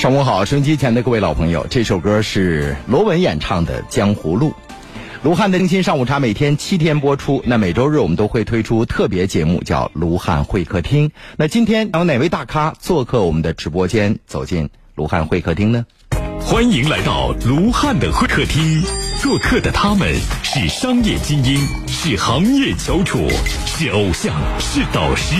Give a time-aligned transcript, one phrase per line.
[0.00, 4.48] 上午好，收音机前的各位老朋友，这首歌是罗文演唱的《江湖路》。
[5.22, 11.10] 卢汉的更新上午茶每天七天播出，那每周日我们都会推出特别节目，叫卢汉会客厅。
[11.36, 15.84] 那今天有哪位大咖做客我们的直播间，走进卢汉会客厅呢？
[16.40, 18.82] 欢迎来到卢汉的会客厅，
[19.20, 23.28] 做客的他们是商业精英，是行业翘楚，
[23.66, 25.34] 是偶像，是导师，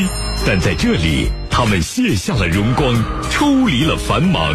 [0.47, 2.95] 但在这里，他们卸下了荣光，
[3.31, 4.55] 抽离了繁忙，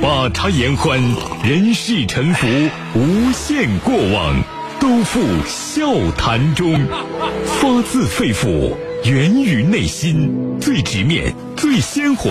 [0.00, 0.98] 把茶言欢，
[1.44, 2.46] 人世沉浮，
[2.94, 4.42] 无限过往，
[4.80, 5.84] 都付笑
[6.16, 6.80] 谈中，
[7.60, 12.30] 发自肺腑，源于内心，最直面，最鲜活。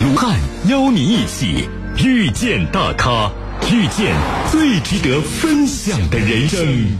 [0.00, 0.36] 卢汉
[0.68, 1.68] 邀您一起。
[2.04, 3.32] 遇见大咖，
[3.72, 4.14] 遇见
[4.50, 6.98] 最值得分享的人生。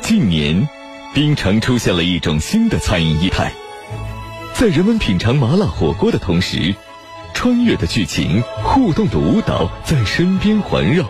[0.00, 0.68] 近年，
[1.14, 3.52] 槟城出现了一种新的餐饮业态，
[4.54, 6.74] 在人们品尝麻辣火锅的同时，
[7.32, 11.08] 穿越的剧情、互动的舞蹈在身边环绕，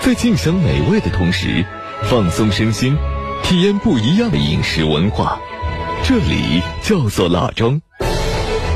[0.00, 1.62] 在尽享美味的同时，
[2.04, 2.96] 放松身心，
[3.42, 5.38] 体验不一样的饮食文化。
[6.02, 7.82] 这里叫做辣庄。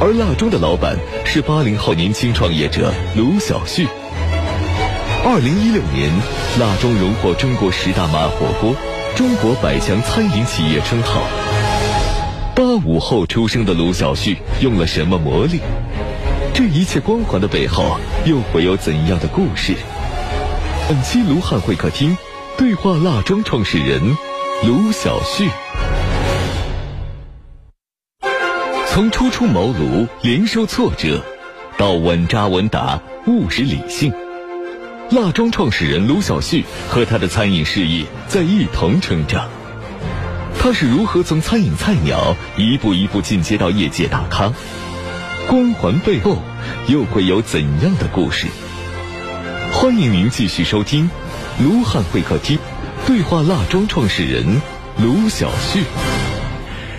[0.00, 3.86] 而蜡庄的老板是八零后年轻创业者卢小旭。
[5.24, 6.10] 二零一六年，
[6.60, 8.74] 蜡庄荣获中国十大麻火锅、
[9.16, 11.22] 中国百强餐饮企业称号。
[12.54, 15.60] 八五后出生的卢小旭用了什么魔力？
[16.52, 19.74] 这一切光环的背后又会有怎样的故事？
[20.88, 22.16] 本期卢汉会客厅，
[22.58, 24.02] 对话蜡庄创始人
[24.64, 25.48] 卢小旭。
[28.94, 31.20] 从初出茅庐、连受挫折，
[31.76, 34.12] 到稳扎稳打、务实理性，
[35.10, 39.48] 蜡庄创始人卢小旭和他的餐饮事业在一同成长。
[40.60, 44.52] 他是如何从餐饮菜鸟一步一步进阶到业界大咖？
[45.48, 46.38] 光环背后
[46.86, 48.46] 又会有怎样的故事？
[49.72, 51.10] 欢迎您继续收听
[51.58, 52.60] 卢汉会客厅，
[53.08, 54.62] 对话蜡庄创始人
[54.98, 55.82] 卢小旭。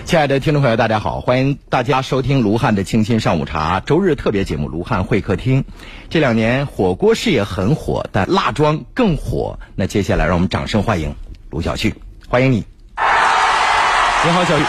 [0.06, 1.20] 亲爱的听众朋友，大家好！
[1.20, 5.62] 欢迎大家收听卢汉的清新上午茶周日特别节目《卢汉会客厅》。
[6.08, 9.58] 这两年火锅事业很火，但辣庄更火。
[9.74, 11.12] 那接下来让我们掌声欢迎
[11.50, 11.92] 卢小旭，
[12.28, 12.58] 欢迎你！
[12.58, 14.64] 你好，小旭。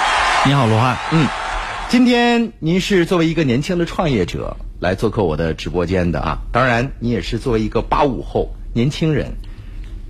[0.48, 0.98] 你好，卢汉。
[1.12, 1.28] 嗯，
[1.88, 6.40] 今天您是作为一个年轻的创业者来做客我的直播间的啊。
[6.52, 9.34] 当然，你也是作为一个八五后年轻人，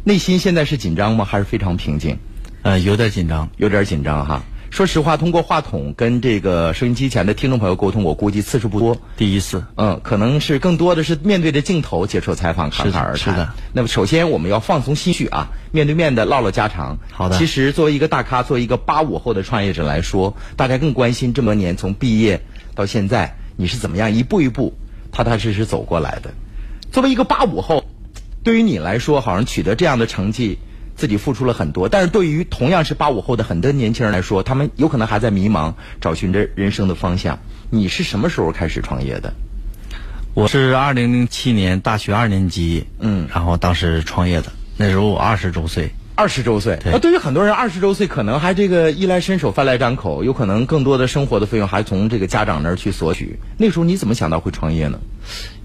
[0.05, 1.25] 内心现在是紧张吗？
[1.25, 2.17] 还是非常平静？
[2.61, 4.41] 呃，有点紧张，有点紧张哈。
[4.69, 8.99] 说实话，通过话筒跟这个收音机前的听众朋友沟通，我估计次数不多。
[9.15, 13.17] 第一次，嗯，可能是更多的是面对着镜头接受采访，侃侃而谈。
[13.17, 13.49] 是的。
[13.73, 16.99] 那么，首先我们要放松心绪啊，面对面的唠唠家常。
[17.11, 17.37] 好的。
[17.37, 22.41] 其实，作为一个大咖，作为一个八五后的创业者来说，大家更关心这么多年从毕业
[22.75, 24.75] 到现在，你是怎么样一步一步
[25.11, 26.31] 踏踏实实走过来的？
[26.91, 27.85] 作为一个八五后，
[28.43, 30.59] 对于你来说，好像取得这样的成绩。
[30.97, 37.39] 自己付出了很多，但是对于同样是八五后的很多年轻人来说，他们有可能还在迷茫，找寻着人生的方向。
[37.69, 39.33] 你是什么时候开始创业的？
[40.33, 45.91] 我是二零零七年大学二年级，嗯，然后当时创业的，那时候我二十周岁。
[46.15, 53.37] 二十周岁，那对于很多人，二十周岁可能还这个衣来伸手饭来张口，有可能更多的生活的费用还从这个家长那儿去索取。
[53.59, 54.99] 那时候你怎么想到会创业呢？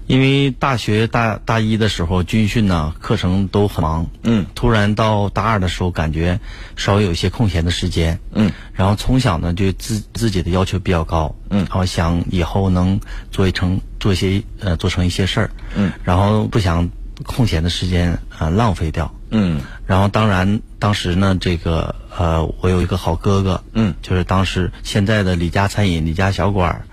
[0.05, 4.07] 因为大学大大一的时候军训呢，课程都很忙。
[4.23, 4.45] 嗯。
[4.53, 6.39] 突然到大二的时候，感觉
[6.75, 8.19] 稍微有一些空闲的时间。
[8.33, 8.51] 嗯。
[8.73, 11.33] 然后从小呢，就自自己的要求比较高。
[11.49, 11.59] 嗯。
[11.59, 12.99] 然后想以后能
[13.31, 15.51] 做一成做一些呃做成一些事儿。
[15.73, 15.91] 嗯。
[16.03, 16.89] 然后不想
[17.23, 19.13] 空闲的时间啊浪费掉。
[19.29, 19.61] 嗯。
[19.87, 23.63] 然后当然当时呢，这个呃，我有一个好哥哥。
[23.71, 23.93] 嗯。
[24.01, 26.85] 就是当时现在的李家餐饮李家小馆，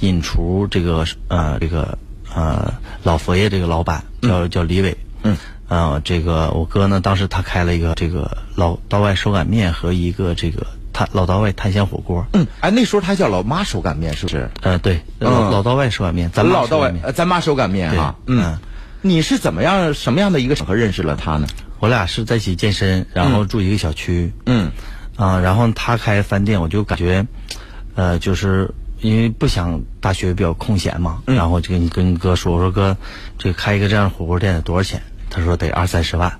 [0.00, 1.98] 引厨这个呃这个。
[2.38, 2.72] 呃，
[3.02, 14.48] 老佛爷这个老板叫叫李伟，嗯，呃，这个我哥呢，当时他开了一个这个老道外手擀面和一个这个炭老道外炭香火锅，嗯，哎，那时候他叫老妈手擀面，是不是？
[14.62, 18.56] 呃，对，老老道外手擀面，咱老道外，咱妈手擀面啊，嗯，
[19.02, 21.48] 你是怎么样什么样的一个场合认识了他呢？
[21.80, 24.70] 我俩是在一起健身，然后住一个小区，嗯，
[25.16, 27.26] 啊，然后他开饭店，我就感觉，
[27.96, 28.72] 呃，就是。
[29.00, 32.96] 因为不想大学比较空闲嘛，然后就跟跟哥说：“我说哥，
[33.38, 35.00] 这开一个这样的火锅店得多少钱？”
[35.30, 36.32] 他说：“得二三十万。”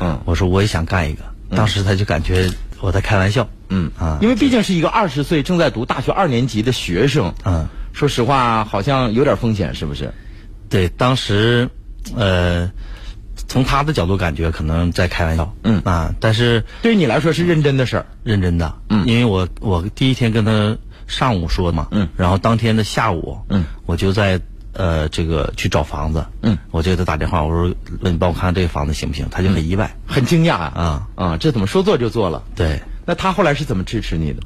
[0.00, 1.22] 嗯，我说我也想干一个。
[1.54, 3.48] 当时他就感觉我在开玩笑。
[3.68, 7.32] 嗯啊，因为毕竟是一个二十岁正在读大学二年级的学生。
[7.44, 10.12] 嗯，说实话，好像有点风险，是不是？
[10.68, 11.68] 对，当时，
[12.16, 12.70] 呃，
[13.46, 15.54] 从他的角度感觉可能在开玩笑。
[15.62, 18.74] 嗯啊，但是对于你来说是认真的事儿，认真的。
[18.88, 20.76] 嗯，因为我我第一天跟他。
[21.10, 24.40] 上午说嘛，嗯，然后当天的下午，嗯，我就在
[24.72, 29.26] 呃这个去找房子，嗯，我就给他打电话，我说问你帮我看看这个房子行不行？
[29.30, 31.36] 他就很意外，很惊讶啊啊啊！
[31.36, 32.44] 这怎么说做就做了？
[32.54, 34.42] 对，那他后来是怎么支持你的？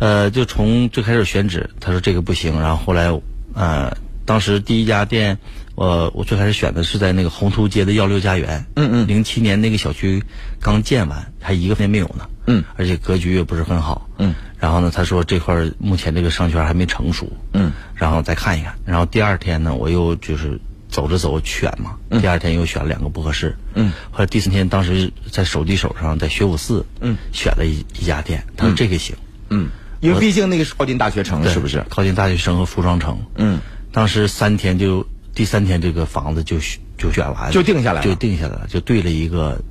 [0.00, 3.12] 呃，就从最开始选址，他说这个不行，然后后来
[3.54, 5.38] 呃，当时第一家店，
[5.74, 9.06] 我我最开始选的是在那个宏图街的幺六家园，嗯嗯。
[9.06, 10.22] 零七年那个小区
[10.60, 22.20] 刚建完，还一个店没有呢，嗯，而且格局也不是很好，嗯，然后呢，他说这块目前这个商圈还没成熟，嗯，然后再看一看，然后第二天呢，我又就是走着走选嘛，嗯。
[22.22, 29.14] 第二天又选了两个不合适，嗯，后来第三天当时在手机手上在学武寺，嗯，选了一一家店，他说这个行。
[29.50, 29.68] 嗯，
[30.00, 31.84] 因为毕竟那个是靠近大学城，是不是？
[31.90, 33.18] 靠近大学城和服装城？
[33.36, 33.60] 嗯，
[33.94, 35.06] 当时三天就
[35.36, 38.04] 第三天这个房子就选就选完了，就定下来了。
[38.04, 39.62] 就定下来了，就对了一个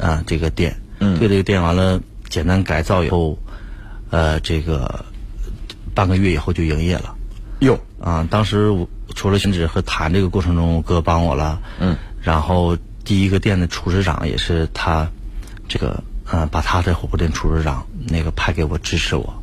[0.00, 1.18] 啊、这个店，嗯。
[1.18, 3.36] 对了一个店完了，简单改造以后，
[4.10, 5.04] 呃，这个
[5.92, 7.16] 半个月以后就营业了。
[7.58, 15.10] 哟，啊，当时我除了选址和谈这个过程中，我哥帮我了，嗯，然后第一个店的厨师长也是他，
[15.66, 19.42] 这个呃，把他的火锅店厨师长那个派给我支持我，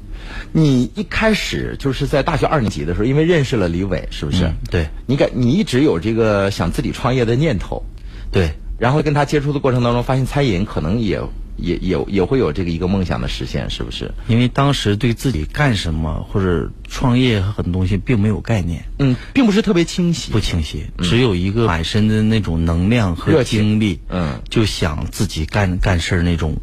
[0.57, 4.45] 你一开始就是在大学二年级的时候，因为认识了李伟，是不是？
[4.45, 7.83] 嗯对，你感你一直有这个想自己创业的念头，
[8.31, 11.21] 对，然后跟他接触的过程当中，发现餐饮可能也
[11.57, 14.09] 也也也会有这个一个梦想的实现，是不是？
[14.29, 20.31] 因为当时对自己干什么或者创业和很多东西并没有概念，嗯，并不是特别清晰。
[20.31, 20.39] 不。
[20.39, 26.55] 清晰，只有一个满身的那种能量和精力，嗯，就想自己干干事儿那种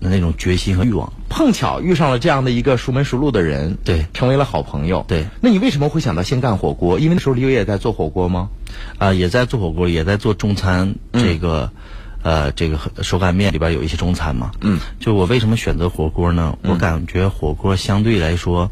[0.00, 1.12] 那种决心和欲望。
[1.28, 5.04] 碰巧遇上了这样的一个熟门熟路的人，对成为了好朋友。
[5.06, 6.98] 对那你为什么会想到先干火锅？
[6.98, 8.48] 因为那时候李伟也在做火锅吗？
[8.98, 11.70] 啊、也在做火锅，也在做中餐，这个，
[12.22, 14.52] 呃，这个手擀面里边有一些中餐嘛。
[14.60, 16.56] 嗯，就我为什么选择火锅呢？
[16.62, 18.70] 我感觉火锅相对来说，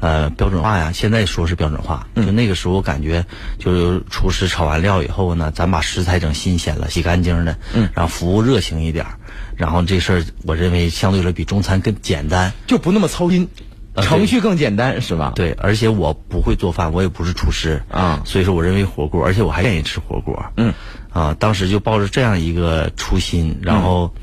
[0.00, 0.92] 呃，标准化呀。
[0.92, 3.24] 现在说是标准化，就那个时候我感觉，
[3.58, 9.17] 就是厨师炒完料以后呢，咱把食材整新鲜了，洗干净的，嗯，然后服务热情一点儿，
[9.58, 12.52] 然后这事儿我认为相对来说比中餐更简单。
[12.66, 13.48] 就不那么操心，
[13.96, 15.32] 程序更简单，是吧？
[15.34, 20.40] 对，而且我不会做饭，我也不是厨师啊所以说我认为火锅，而且我还愿意吃火锅。
[20.56, 20.72] 嗯，
[21.10, 24.14] 啊，当时就抱着这样一个初心，然后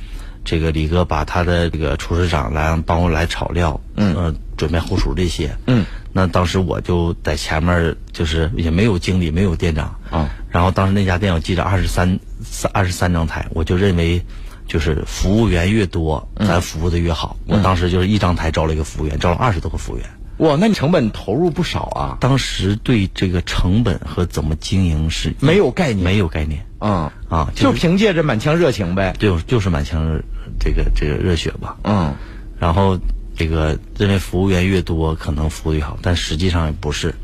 [0.45, 14.23] 这个李哥把他的这个厨师长来帮我来炒料，嗯呃，准备后厨这些，嗯，那当时我就在前面，就是也没有经理，没有店长啊，然后当时那家店我记着二十三三二十三张台，我就认为。
[14.67, 17.37] 就是服务员越多，嗯咱服务的越好。
[17.45, 20.05] 我当时就是一张台招了一个服务员，招了二十多个服务员。
[20.37, 22.17] 哇，那你成本投入不少啊。
[22.19, 29.15] 当时对这个成本和怎么经营是没有概念没有概念嗯，啊，就是凭借着满腔热情呗。
[29.17, 30.21] 就就是满腔热
[30.59, 31.77] 这个这个热血吧。
[31.83, 32.13] 嗯
[32.59, 32.99] 然后
[33.35, 37.15] 这个认为服务员越多，可能服务越好，但实际上也不是。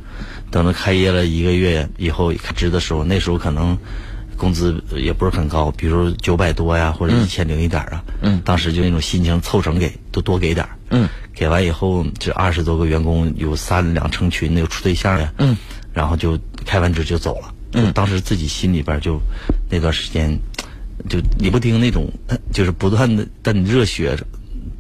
[0.50, 3.78] 等到开业了一个月以后开支的时候，那时候可能
[4.42, 8.04] 工资也不是很高，比如九百多呀，或者一千零一点儿啊。
[8.24, 10.72] 嗯当时就那种心情，凑成给都多给点儿。
[10.90, 15.32] 嗯，给完以后，这二十多个员工有三两成群的，有处对象的。
[15.38, 15.56] 嗯，
[15.94, 17.54] 然后就开完支就走了。
[17.74, 19.22] 嗯，当时自己心里边就
[19.70, 20.36] 那段时间，
[21.08, 24.18] 就你不听那种，呃就是不断的但你热血，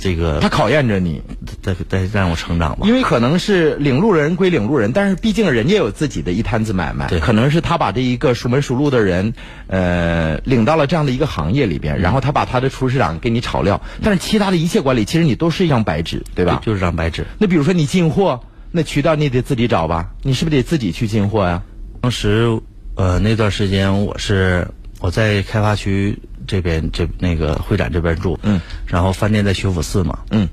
[0.01, 1.21] 这个他考验着你，
[1.62, 2.88] 再再让我成长吧。
[2.88, 9.31] 因为可能是领路人归领路人，但是毕竟人家有自己的一摊子买卖，对可能是他把这一个熟门熟路的人，
[9.67, 16.60] 呃，领到了这样的一个行业里边，然后他把他的厨师长给你炒料，但是其他的一切管理，其实你都是一张白纸，对吧？
[16.65, 17.24] 就是张白纸。
[17.38, 18.41] 那比如说你进货，
[18.72, 21.62] 那渠道你得自己找吧，你是不是得自己去进货呀？
[22.01, 22.60] 当时
[22.96, 24.67] 呃那段时间我是
[25.00, 26.17] 我在开发区
[26.51, 30.50] 这边这那个会展这边住，嗯，然后饭店在学府寺嘛，嗯，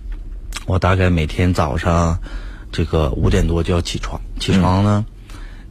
[0.65, 2.17] 我大概每天早上
[2.71, 5.05] 这个五点多就要起床，起床呢，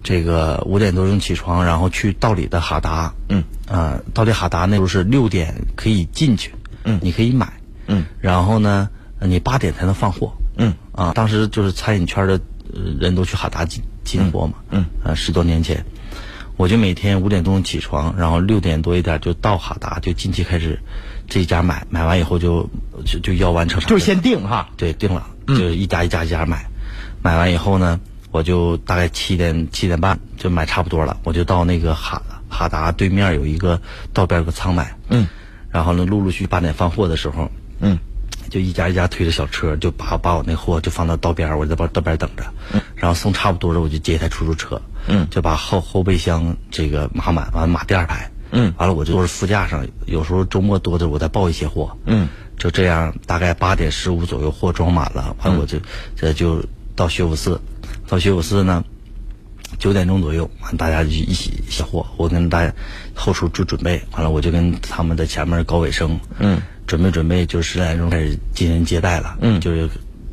[0.03, 6.53] 这个五点多钟起床，然后去道里的哈达，嗯，啊、道里哈达那时候是六点可以进去，
[6.83, 6.99] 嗯。
[7.01, 7.49] 你可以买，
[7.87, 8.89] 嗯，然后呢，
[9.21, 12.37] 你八点才能放货，嗯，啊，当时就是餐饮圈的
[12.73, 15.85] 呃人都去哈达进进货嘛，嗯，啊，十多年前，
[16.57, 20.79] 我就每天五点钟起床，然后六点多一点就到哈达，就进去开始
[21.27, 22.67] 这一家买，买完以后就
[23.05, 26.65] 就就要完成啥，就是先定哈，对定了，就是一家一家一家买，
[27.21, 27.99] 买完以后呢，
[28.31, 33.79] 我就大概七点七点半就买差不多了，我就到那个哈哈达对面有一个
[34.11, 35.27] 道边有个仓买，嗯，
[35.69, 37.99] 然后呢，陆陆续续八点放货的时候，嗯，
[38.49, 42.43] 就一家一家推着小车，就把把我那货就放到道边儿，我在道道边儿等着，
[42.95, 45.27] 然后送差不多了，我就接一台出租车，嗯。
[45.29, 48.73] 就把后后备箱这个码满，完了码第二排，嗯。
[48.77, 55.79] 完了我就坐在副驾上，有时候周末多的我再抱一些货，嗯，就这样，大概八点十五左右货装满了，完了我就
[56.15, 56.63] 这就
[56.95, 57.59] 到学府寺，
[58.07, 58.83] 到学府寺呢，
[59.79, 62.73] 九点钟左右，完大家就一起卸货，我跟大家
[63.13, 69.59] 后厨就准备，完了我就跟他们在前面搞卫生，嗯，准备准备就十点钟开始进行接待了，嗯。
[69.59, 69.89] 就是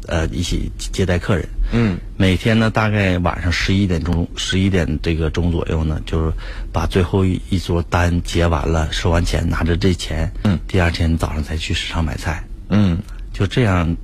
[0.06, 6.32] 呃一起接待客人，嗯，每天呢大概晚上十一点钟十一点这个钟左右呢，就是
[6.72, 12.98] 把最后一一桌单结完了，收完钱拿着这钱，嗯，第二天早上才去市场买菜，嗯，
[13.32, 13.96] 就这样，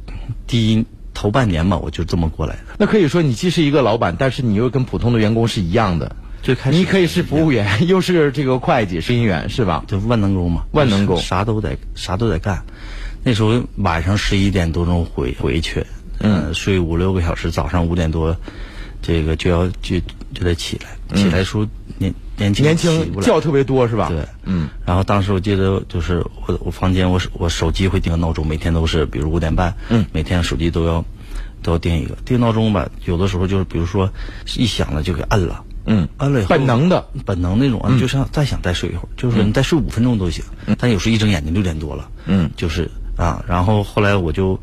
[0.46, 2.60] 第一头半年吧，我就这么过来的。
[2.78, 6.16] 那可以说你既是一个老板，但是你又跟普通的员工是一样的。
[6.42, 9.84] 最开始你可以是服务员， 又是这个会计、收银员，是吧？
[9.86, 12.64] 就万能工嘛，万能工啥都得啥都得干。
[13.22, 15.84] 那时候晚上十一点多钟回回去，
[16.20, 18.34] 嗯、睡五六个小时，早上五点多，
[19.02, 19.98] 这个就要就
[20.34, 21.66] 就得起来，起来时候
[21.98, 24.08] 年年轻年轻觉特别多，是吧？
[24.08, 24.68] 对，嗯。
[24.86, 31.04] 然后当时我记得就是我我房间我手我手机会定个闹钟，每天都是比如五点半，嗯，每天手机都要
[31.62, 32.16] 都要定一个。
[32.24, 32.88] 定闹钟吧。
[33.04, 34.10] 有的时候就是比如说
[34.56, 36.08] 一响了就给摁了，嗯。
[36.18, 40.42] 摁了以后本能的，本能那种，嗯，就像再想再睡一会儿，就是你再睡五分钟都行，
[40.78, 42.50] 但有时候一睁眼睛六点多了，嗯。
[42.56, 44.58] 就是啊，然后后来我就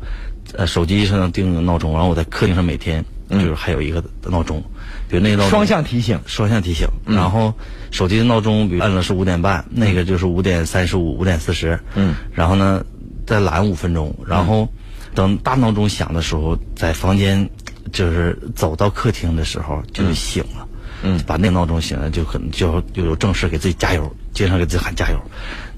[0.54, 4.60] 呃手机上定个闹钟，然后我在客厅上每天就是还有一个闹钟，
[5.08, 6.18] 比如那个闹钟双向提醒。
[6.26, 7.54] 双向提醒，然后
[7.92, 12.84] 手机的闹钟，比如按了是五点半，那个就是五点三十五、五点四十，嗯，然后呢
[13.26, 14.68] 再懒五分钟，然后
[15.14, 17.48] 等大闹钟响的时候，在房间
[17.92, 20.66] 就是走到客厅的时候就醒了，
[21.02, 25.20] 嗯，把那个闹钟醒了，就可能就就有正式给自己加油，经常给自己喊加油。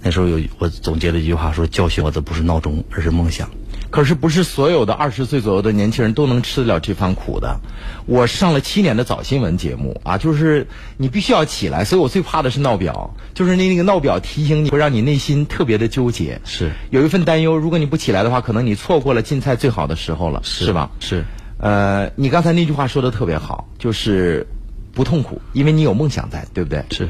[0.02, 3.49] 那时候有我总结了一句话说，教训我的不是闹钟，而是梦想。
[3.90, 7.59] 可是不是所有的二十岁左右的年轻人都能吃得了这番苦的。
[8.07, 10.64] 我上了七年的早新闻节目啊，就是
[10.97, 17.57] 你必须要起来，所以我最怕的是闹表，就是那那个闹表提醒你，会让你内心特别的纠结，是有一份担忧。
[17.57, 20.88] 如果你不起来的话，可能你错过了进菜最好的时候了，是吧？
[21.00, 21.25] 是，
[21.59, 24.47] 呃，你刚才那句话说的特别好，就是
[24.92, 26.85] 不痛苦，因为你有梦想在，对不对？
[26.92, 27.09] 是。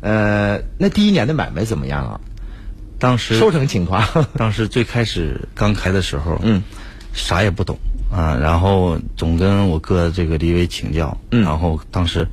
[0.00, 2.20] 呃，那第一年的买卖怎么样啊？
[2.98, 4.02] 当时收成情况？
[4.36, 6.62] 当时最开始刚开的时候，嗯，
[7.12, 7.78] 啥也不懂
[8.10, 11.42] 啊，然后总跟我哥这个李伟请教，嗯。
[11.42, 12.26] 然后当时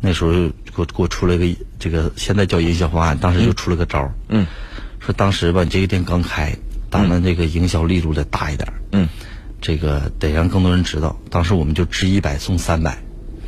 [0.00, 4.46] 那时候给我给我出了一个这个现在叫营销方案，当时就出了个招儿嗯。
[5.00, 6.56] 说当时吧，你这个店刚开，
[6.90, 8.74] 咱们这个营销力度得大一点儿。
[8.92, 9.08] 嗯。
[9.60, 11.16] 这个得让更多人知道。
[11.30, 12.98] 当时我们就值一百送三百，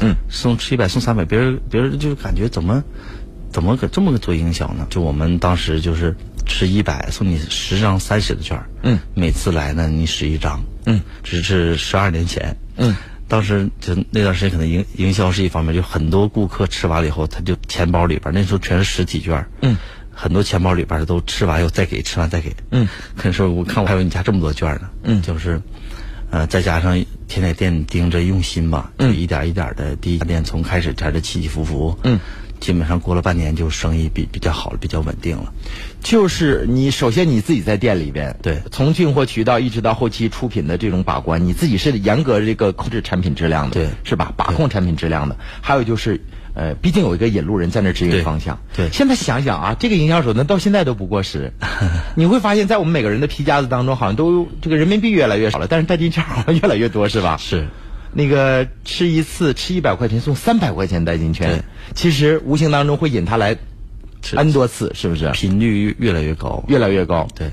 [0.00, 2.82] 嗯，送吃一百送三百，别人别人就感觉怎么
[3.53, 4.87] 怎么个这么个做营销呢？
[4.91, 6.15] 就我们当时就是
[6.47, 12.95] 吃一百送你十张三十的券儿嗯，每次来呢你使一张，嗯，只是十二年前，嗯，
[13.29, 19.76] 当时就那段时间可能营营销是一方面，就很多顾客吃完了以后，他就钱包里边儿那时候全是实体券儿嗯，
[20.12, 25.23] 很多钱包里边儿都吃完又再给，吃完再给，嗯，可是我看我还有你家这么多券儿呢，嗯。
[25.23, 25.61] 就是，
[26.31, 26.95] 呃，再加上
[27.29, 32.21] 天天店盯着用心吧，就一点一点的，第一家店从开始开始起起伏伏，嗯，
[32.60, 35.52] 基本上过了半年就生意比比较好了，比较稳定了，
[36.02, 44.32] 就是你首先你自己在店里边，对从进货渠道一直到后期出品的这种把关，你自己是严格这个控制产品质量的，对是吧？
[44.36, 45.36] 把控产品质量的。
[45.60, 46.20] 还有就是，
[46.54, 48.58] 呃，毕竟有一个引路人在那指引方向。
[48.76, 51.52] 对现在想想啊，这个营销手段到现在都不过时。
[52.16, 57.36] 你会发现在我们每个人的皮夹子当中，好像都这个人民币越来越少了，但是代金券好像越来越多，是吧？
[57.36, 57.66] 是。
[58.16, 61.62] 那个吃一次吃一百块钱送三百块钱代金券，
[61.94, 63.58] 其实无形当中会引他来
[64.32, 65.30] n 多次，是不是？
[65.32, 67.28] 频率越来越高，越来越高。
[67.35, 67.50] 对，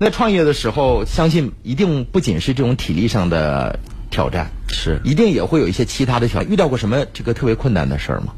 [0.00, 3.78] 那创业的时候，相信一定不仅是这种体力上的
[4.10, 6.42] 挑战，是一定也会有一些其他的挑。
[6.42, 8.34] 遇到过什么这个特别困难的事儿吗？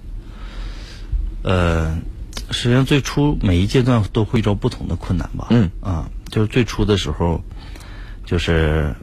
[1.44, 1.98] 呃，
[2.50, 5.46] 实际上最初每一阶段都会遇到不同的困难吧。
[5.48, 7.42] 嗯啊，就是最初的时候，
[8.26, 8.94] 就是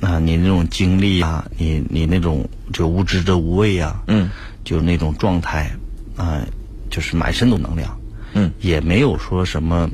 [0.00, 4.30] 啊，你那种经历啊，你你那种就无知的无畏啊，嗯，
[4.64, 5.70] 就是那种状态
[6.16, 6.44] 啊，
[6.90, 7.98] 就是满身都能量，
[8.34, 9.88] 嗯，也没有说什么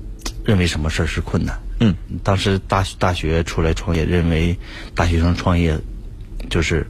[0.45, 1.59] 认为什么事儿是困难。
[1.81, 4.57] 嗯，当时大大学出来创业，认为
[4.95, 5.79] 大学生创业
[6.49, 6.87] 就是。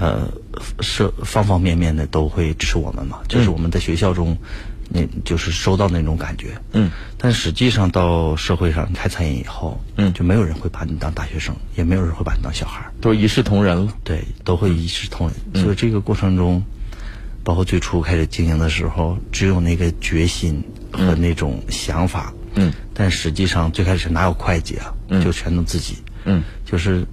[0.00, 0.28] 呃，
[0.78, 4.38] 是方方面面的都会支持我们嘛，就是我们在学校中，
[4.88, 6.58] 那就是收到那种感觉。
[6.72, 13.92] 嗯，但实际上到社会上开餐饮以后，嗯就没有人会把你当大学生，也没有人会把你当小孩儿，都一视同仁了。
[14.04, 15.62] 对，都会一视同仁。
[15.62, 16.62] 所以这个过程中，
[17.44, 22.32] 包括最初开始经营的时候，只有那个决心和那种想法。
[22.54, 24.92] 嗯，但实际上最开始哪有会计啊？
[25.22, 25.96] 就全都自己。
[26.24, 27.06] 嗯，就是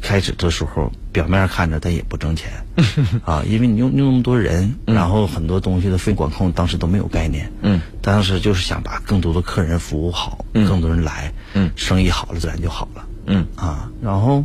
[0.00, 2.50] 开始的时候，表面看着他也不挣钱
[3.24, 7.50] 啊，因为你用用那么多人，然后很多东西的费管控，当时都没有概念。
[7.62, 13.06] 嗯，当时就是想把更多的客人服务好，更多人来，嗯，生意好了自然就好了。
[13.26, 14.44] 嗯啊，然后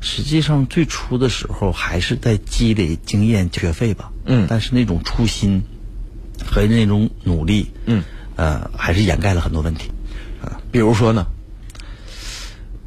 [0.00, 4.12] 实际上最初的时候还是在积累经验、学费吧。
[4.24, 5.62] 嗯但是那种初心
[6.46, 8.02] 和那种努力，嗯，
[8.36, 9.90] 呃，还是掩盖了很多问题。
[10.72, 11.26] 比如说呢？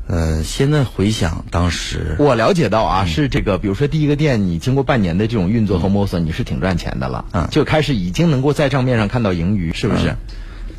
[0.08, 7.48] 呃，现在回想当时，我了解到啊，是这个，比如说第一个店，你经过半年的这种运作和摸索，你是挺赚钱的了，嗯。
[7.52, 10.16] 就开始已经能够在账面上看到盈余，是不是？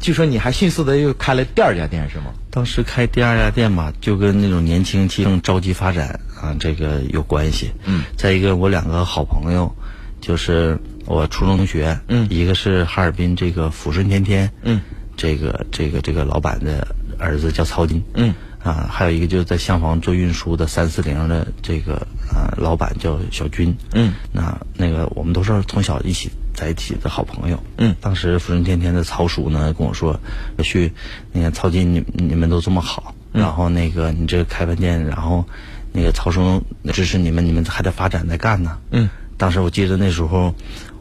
[0.01, 2.25] 据说你还迅速的又开了第二家店，是吗？
[2.51, 7.73] 当时开第二家店吧，就跟那种年轻气盛、着急发展啊，这个有关系。
[7.87, 9.75] 嗯，再一个，我两个好朋友，
[10.21, 12.27] 就是我初中同学，嗯。
[12.29, 14.83] 一个是哈尔滨这个抚顺天天，嗯，
[15.17, 16.87] 这个这个这个老板的
[17.19, 21.97] 儿子叫曹金，嗯，啊，还有一个就是在厢房做运输的三四零的这个
[22.33, 27.95] 啊老板叫小军，嗯，那那个我们都是从小一起在一起的好朋友，嗯。
[28.01, 30.19] 当时福顺天天的曹叔呢跟我说，
[30.63, 30.91] 旭，
[31.31, 35.45] 那个曹金你你们都这么好，然后那个你这个开饭店，然后
[35.93, 40.55] 那个曹叔支持你们，你们还得发展再干呢，嗯，当时我记得那时候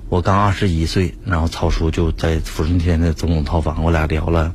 [0.10, 4.54] 我刚二十一岁，然后曹叔就在福顺天天的总统套房，我俩聊了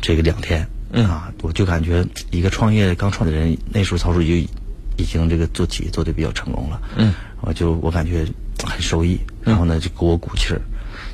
[0.00, 1.06] 这个两天，嗯。
[1.06, 8.26] 啊，我就感觉一个创业刚创的人，那时候曹叔就已经这个做企业做的比较成功了，嗯，我就我感觉
[8.64, 10.60] 很受益，然后呢就给我鼓气儿，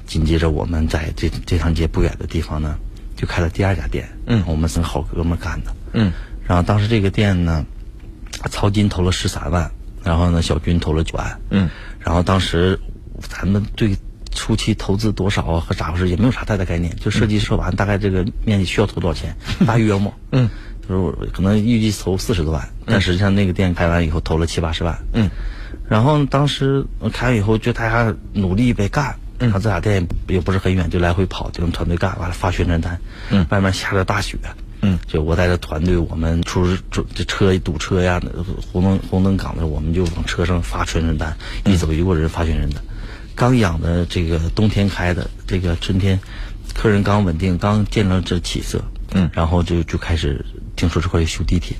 [0.06, 2.76] 紧接着我们在这这趟街不远的地方呢，
[3.16, 4.42] 就开了第二家店，嗯。
[4.46, 6.12] 我们是好哥们儿干的，嗯。
[6.46, 7.64] 然后当时这个店呢，
[8.50, 9.70] 曹金投了十三万，
[10.02, 12.78] 然后呢小军投了九万，嗯，然后当时
[13.20, 13.96] 咱们对
[14.36, 19.34] 初期投资多少啊和咋回事也没有啥太大概念，就设计设完大概这个面积需要投多少钱，
[19.66, 20.48] 大约摸，嗯，
[20.88, 25.28] 就是我可能预计投四十多万，但实际上那个店开完以后投了七八十万，嗯，
[25.88, 29.16] 然后当时开完以后就大家努力呗干。
[29.38, 32.98] 然后这俩店也不是很远，就来回跑，就跟团队干，完了发宣传单。
[33.28, 34.38] 嗯外面下着大雪。
[34.80, 38.18] 嗯，就我带着团队，我们出这这车一堵车呀，
[38.72, 42.82] 红灯红灯岗的，我们就往车上发宣传单，一走一过人发宣传单。
[43.36, 46.18] 刚养的这个冬天开的，这个春天
[46.74, 49.30] 客人刚稳定，刚见到这起色，嗯。
[49.32, 50.44] 然后就就开始
[50.74, 51.76] 听说这块要修地铁，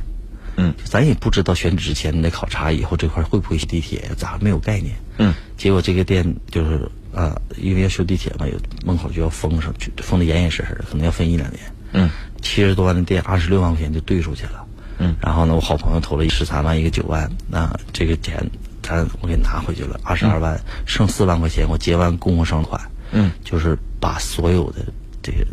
[0.57, 8.53] 嗯，咱也不知道选址之前得考察以后这块会不会修地铁，咋没有概念，嗯，结果这个店就是啊、因为要修地铁嘛，有
[8.85, 12.11] 门口就要封上去，封的严严实实的，可能要封一两年，嗯，
[12.43, 14.67] 七十多万的店，二十六万块钱就兑出去了，
[14.99, 18.51] 嗯，然后呢，我好朋友投了十三万，一个九万，那这个钱
[18.87, 24.87] 咱我给拿回去了，二十二万，剩四万块钱，我结完供货商款，嗯，就是把所有的
[25.23, 25.47] 这个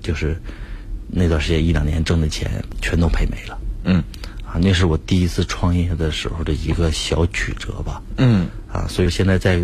[0.00, 0.40] 就是
[1.08, 3.58] 那段时间一两年挣的钱全都赔没了。
[3.84, 4.02] 嗯
[4.46, 8.00] 啊，那是我第一次创业的时候的一个小曲折吧。
[8.18, 9.60] 嗯啊，所以现在在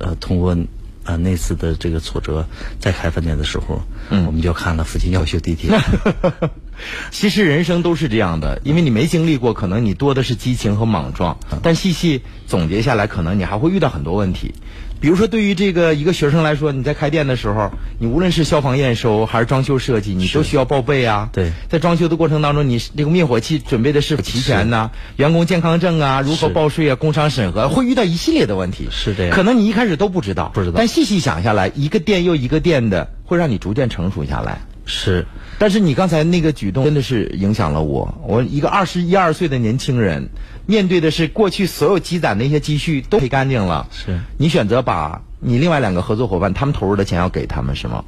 [0.00, 0.56] 呃通过
[1.04, 2.46] 呃那次的这个挫折，
[2.78, 5.70] 在开饭店的时候，嗯我们就看了附近要修地铁。
[7.10, 11.36] 其实人生都是这样的，因为你没经历过，可能你多的是激情和莽撞。
[11.62, 14.54] 但细细总结下来，可能你还会遇到很多问题。
[15.02, 21.28] 比如说，对于这个一个学生来说，你在开店的时候，你无论是消防验收还是装修设计，你都需要报备啊。
[21.32, 24.92] 对在装修的过程当中，你这个灭火器准备的是否齐全呢？
[25.16, 26.94] 员工健康证啊，如何报税啊？
[26.94, 28.86] 工商审核会遇到一系列的问题。
[28.92, 34.60] 是这样可能你一开始都不知道，不知道但细细想下来，一个店又一个店的，会让你逐渐成熟下来。
[34.84, 35.26] 是，
[35.58, 38.20] 但是你刚才那个举动真的是影响了我。
[38.26, 40.28] 我一个二十一二岁的年轻人，
[40.66, 43.88] 面对的是过去所有积攒的一些积蓄都赔干净了。
[43.90, 44.20] 是。
[44.38, 48.04] 你选择把你另外两个合作伙伴他们投入的钱要给他们是吗？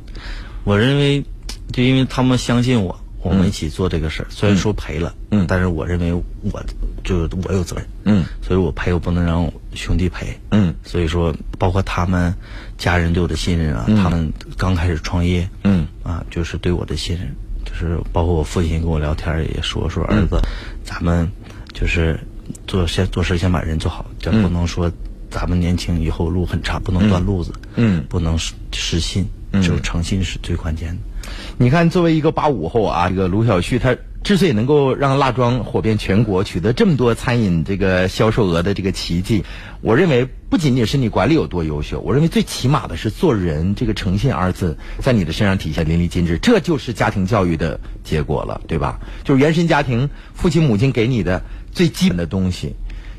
[0.65, 1.25] 我认为
[1.73, 4.27] 就因为他们相信我，我们一起做这个事儿。
[4.31, 5.45] 虽然说赔了，嗯。
[5.47, 6.65] 但是我认为我
[7.03, 8.25] 就我有责任，嗯。
[8.41, 10.75] 所以我赔我不能让兄弟赔，嗯。
[10.85, 12.35] 所以说包括他们
[12.79, 15.87] 家人对我的信任啊，他们刚开始创业，嗯。
[16.03, 20.41] 啊，就是对我的信任，就是包括我父亲跟我聊天儿也说说儿子，
[20.85, 21.31] 咱们
[21.73, 22.19] 就是
[22.67, 24.91] 做先做事先把人做好，这不能说
[25.31, 31.31] 咱们年轻以后路很长，不能断路子，嗯不能失失信，就是诚信是最关键的。
[31.57, 39.45] 你看，作为一个八五后啊，这个卢晓旭他之所以能够让辣庄火遍全国，取得这么多餐饮这个销售额的这个奇迹，
[39.83, 48.99] 我认为不仅仅是你管理有多优秀，我认为最起码的是做人这个诚信二字在你的身上体现淋漓尽致，这就是家庭教育的结果了，对吧？
[49.25, 51.43] 就是原生家庭父亲母亲给你的
[51.75, 52.75] 最基本的东西。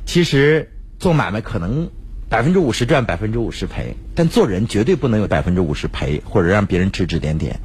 [0.06, 1.90] 其实做买卖可能
[2.28, 7.60] 百分之五十赚，百分之五十赔，但做人绝对不能有百分之五十赔，或者让别人指指点点。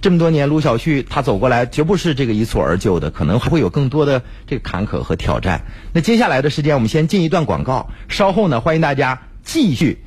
[0.00, 5.62] 这么多年，卢小旭他走过来，绝不是这个一蹴而就的，可能还会有更多的这个坎坷和挑战。
[5.92, 10.04] 那接下来的时间，我们先进一段广告，稍后呢，欢迎大家继续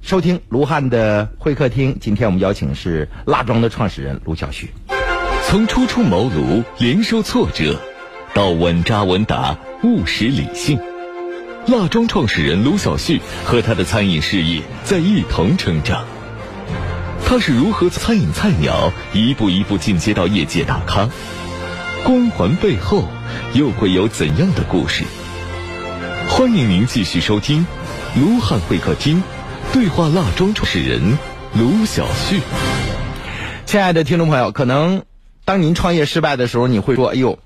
[0.00, 1.98] 收听卢汉的会客厅。
[2.00, 4.70] 今天我们邀请是蜡庄的创始人卢小旭。
[5.46, 7.80] 从初出茅庐，连受挫折，
[8.34, 10.78] 到稳扎稳打、务实理性。
[11.66, 16.04] 辣庄创始人卢晓旭和他的餐饮事业在一同成长。
[17.26, 21.08] 他是如何餐饮菜鸟一步一步进阶到业界大咖？
[22.04, 23.04] 光环背后
[23.52, 25.04] 又会有怎样的故事？
[26.28, 27.66] 欢迎您继续收听
[28.16, 29.22] 卢汉会客厅，
[29.72, 31.18] 对话辣庄创始人
[31.54, 32.40] 卢晓旭。
[33.66, 35.02] 亲爱的听众朋友，可能
[35.44, 37.38] 当您创业失败的时候，你会说：“哎呦，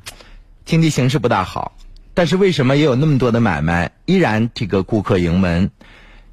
[0.65, 1.77] 经济形势不大好。”
[2.15, 5.71] 但是为什么也有那么多的买卖依然这个顾客盈门？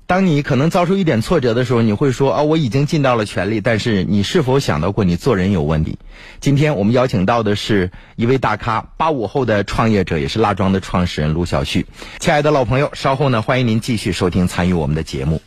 [0.06, 3.62] 当你可能遭受一点挫折的时候，你会说啊，我已经尽到了全力。
[3.62, 5.98] 但是你是否想到过你做人有问题？
[6.42, 11.86] 今天我们邀请到的是一位大咖，八五后的创业者，也是蜡庄的创始人卢小旭。
[12.20, 15.42] 亲爱的老朋友，稍后呢，欢迎您继续收听参与我们的节目。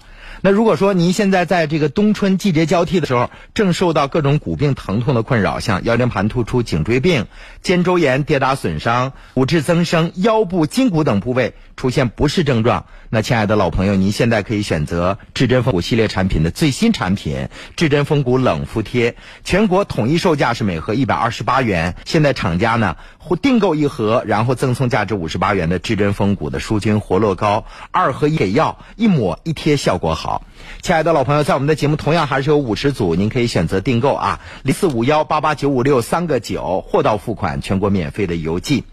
[0.47, 7.25] 那如果说您现在在这个冬春季节交替的时候，正受到各种骨病疼痛的困扰，像腰间盘突出、颈椎病、
[7.63, 22.97] 肩周炎、跌打损伤、骨质增生、腰部筋骨等部位出现不适症状，那亲爱的老朋友，您现在可以选择至臻风骨系列产品的最新产品至臻风骨冷敷贴，全国统一售价是每盒一百二十八元，现在厂家呢
[23.37, 30.43] 订购一盒，然后赠送价值五十八元的至臻风骨的舒筋活络膏，二合一给药，一抹一贴效果好。
[30.83, 38.85] 亲爱的老朋友，在我们的节目同样还是有五十组，您可以选择订购啊，零四五幺八八九五六三个九，货到付款，全国免费的邮寄。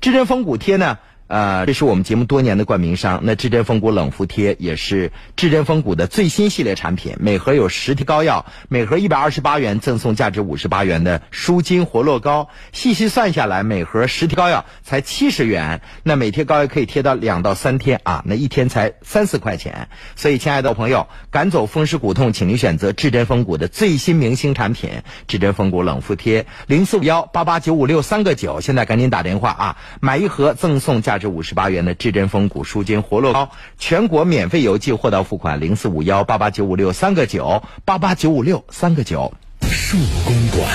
[0.00, 0.98] 至臻风骨贴呢？
[1.28, 3.20] 呃，这是我们节目多年的冠名商。
[3.22, 12.48] 那至臻风骨冷敷贴也是至臻风骨的最新系列产品，每盒有十贴膏药，每盒一百二十八元，赠送价值五十八元的舒筋活络膏。
[12.72, 19.90] 细细算下来，每盒十贴膏药才七十元，那每贴膏药可以贴到两到三天啊，那一天才三四块钱。
[20.16, 31.17] 所以，亲爱的朋友，赶走风湿骨痛，请您选择至臻风骨的最新明星产品至臻风骨冷敷贴，零四五幺八八九五六三个九，现在赶紧打电话啊，买一盒赠送价。
[31.18, 39.32] 这五十八元的至臻风骨舒筋活络膏，全国免费邮寄，货到付款，零四五幺八八九五六三个九八八九五六三个九。
[39.70, 40.68] 树公馆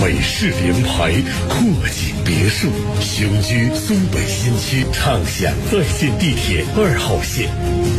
[0.00, 1.12] 美式联排
[1.48, 2.68] 阔景别墅，
[3.00, 7.48] 雄居松北新区，畅享在线地铁二号线，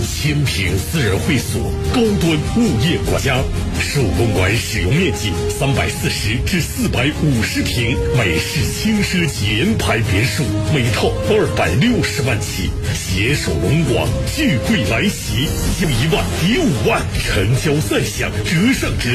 [0.06, 3.38] 千平私人会所，高端物业管家。
[3.82, 19.10] 树公馆使用面积三百四十至四百五十平，美式轻奢级联排别墅，每套二百六十万起，携手龙广，巨贵来袭，就一万抵五万，成交再享折上折，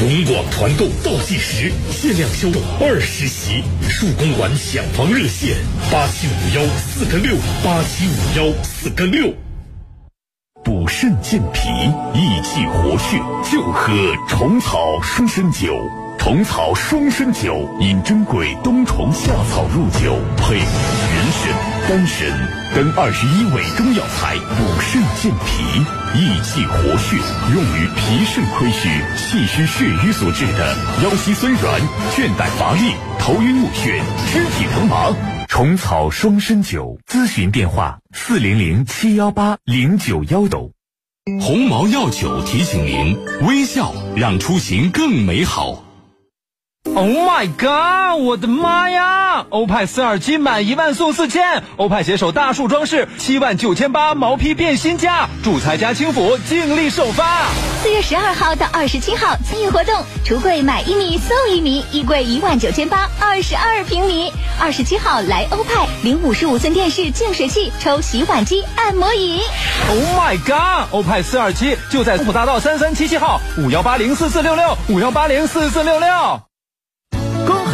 [0.00, 0.86] 龙广团购。
[1.02, 5.56] 倒计时，限量销售二十席，数公馆抢房热线：
[5.90, 9.32] 八七五幺四个六，八七五幺四个六。
[10.64, 11.68] 补肾健脾、
[12.18, 13.16] 益气活血，
[13.50, 13.92] 就喝
[14.28, 15.74] 虫草双参酒。
[16.18, 20.58] 虫草双参酒，因珍贵冬虫夏草入酒，配
[21.26, 25.80] 合元参、丹参等二十一味中药材，补肾健脾、
[26.18, 27.16] 益气活血，
[27.52, 31.80] 用于脾肾亏虚、气虚血瘀所致的腰膝酸软、
[32.14, 34.00] 倦怠乏力、头晕目眩、
[34.32, 35.12] 肢体疼麻。
[35.48, 40.72] 虫草双参酒，咨询电话：四零零七幺八零九幺九。
[41.40, 45.85] 鸿茅药酒提醒您：微笑让出行更美好。
[46.94, 48.20] Oh my god！
[48.20, 49.44] 我的妈呀！
[49.50, 57.48] 欧派四二七满一万送四千，欧派携手大树装饰七万九千八毛坯变新家，主材加轻辅尽力首发。
[57.82, 59.94] 四月十二号到二十七号参与活动，
[60.24, 64.32] 橱柜买一米送一米，衣柜一万九千八，二十二平米。
[64.58, 69.42] 二十七号来欧派领五十五寸电视净水器，抽洗碗机、按摩椅。
[69.90, 70.88] Oh my god！
[70.92, 76.06] 欧派四二七就在东浦大道三三七七号，五幺八零四四六六，五幺八零四四六六。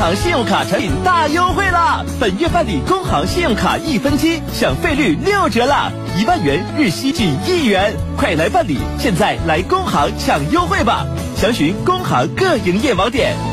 [0.02, 2.04] 行信用卡产品大优惠啦！
[2.18, 5.92] 本月办理工行信用卡一分期，享费率六折啦！
[6.18, 8.78] 一万元日息仅一元，快来办理！
[8.98, 11.06] 现在来工行抢优惠吧！
[11.36, 13.51] 详询工行各营业网点。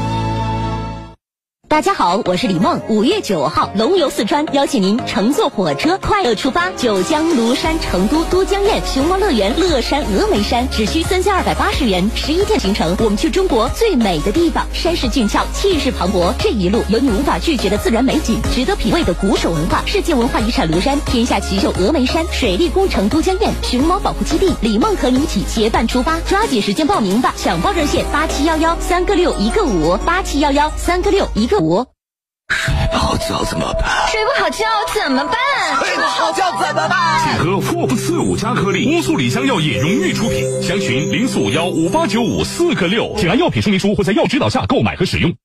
[1.70, 2.82] 大家好，我是李梦。
[2.90, 27.32] 五月九号，龙游四川，邀请您乘坐火车快乐出发，九江、庐山、成都、都江堰、熊猫乐园、乐山、峨眉山，只需三千二百八十元，十一天行程，我们去中国最美的地方，山势俊俏，气势磅礴，这一路有你无法拒绝的自然美景，值得品味的古蜀文化，世界文化遗产庐山，天下奇秀峨眉山，水利工程都江堰，熊猫保护基地，李梦和你一起结伴出发，抓紧时间报名吧！
[27.38, 31.59] 抢报热线八七幺幺三个六一个五八七幺幺三个六一个。
[31.60, 31.86] 五
[32.48, 34.08] 睡不好觉怎么办？
[34.08, 35.36] 睡不好觉怎么办？
[35.84, 37.22] 睡不好觉怎么办？
[37.24, 40.64] 请喝霍布斯五加颗粒，乌苏里香药业荣誉出品。
[40.64, 45.36] 详询零四五幺五八九五四个六，请按药品说明书或在药指导下购买和使用。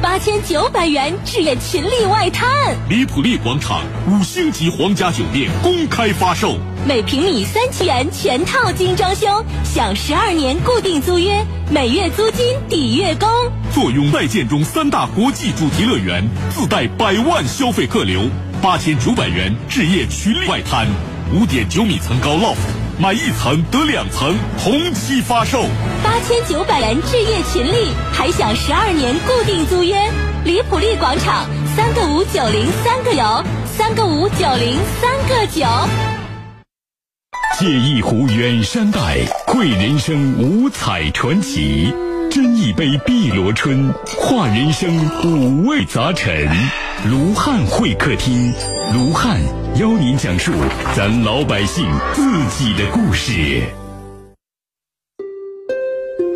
[0.00, 2.48] 八千九，百元置业群力外滩，
[2.88, 6.56] 李普利广场五星级皇家酒店公开发售，
[6.86, 9.26] 每平米三千元全套精装修，
[9.64, 13.28] 享十二年固定租约，每月租金抵月供。
[13.74, 18.28] 坐拥在建中三大国际主题乐园，自带百万消费客流，
[18.62, 20.86] 八千九百元置业群力外滩，
[21.34, 22.56] 五点九米层高 loft，
[23.00, 25.62] 买一层得两层，同期发售。
[26.02, 29.94] 八千九百元置业群力，还享十二年固定租约。
[30.44, 35.64] 李普利广场三个五九零三个九，三个五九零三个九。
[37.60, 41.92] 借一壶远山黛，绘人生五彩传奇；
[42.32, 46.48] 斟一杯碧螺春，化人生五味杂陈。
[47.06, 48.52] 卢汉会客厅，
[48.92, 49.40] 卢汉
[49.78, 50.50] 邀您讲述
[50.96, 53.62] 咱老百姓自己的故事。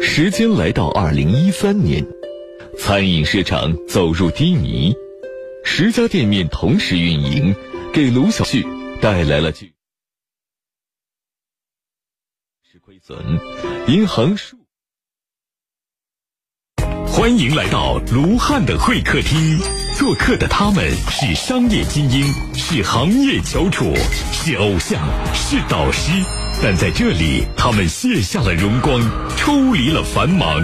[0.00, 2.06] 时间来到二零一三年，
[2.78, 4.94] 餐饮市场走入低迷，
[5.64, 7.52] 十家店面同时运营，
[7.92, 8.64] 给卢小旭
[9.00, 9.74] 带来了巨
[12.62, 13.18] 是亏损。
[13.88, 14.56] 银行数。
[17.08, 19.58] 欢迎来到卢汉的会客厅，
[20.02, 23.94] 做客的他们是商业精英，是行业翘楚，
[24.32, 25.00] 是偶像，
[25.32, 26.10] 是导师。
[26.60, 29.00] 但在这里，他们卸下了荣光，
[29.36, 30.60] 抽离了繁忙，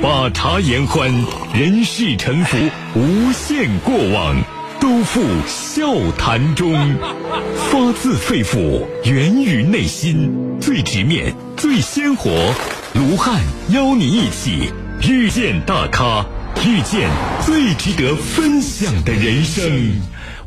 [0.00, 1.12] 把茶言欢，
[1.52, 2.56] 人事沉浮，
[2.94, 4.36] 无限过往，
[4.78, 6.72] 都付笑谈中，
[7.68, 12.30] 发自肺腑，源于内心，最直面，最鲜活。
[12.94, 14.70] 卢汉邀你一起
[15.02, 16.24] 遇见大咖，
[16.64, 17.10] 遇见
[17.44, 19.92] 最值得分享的人生。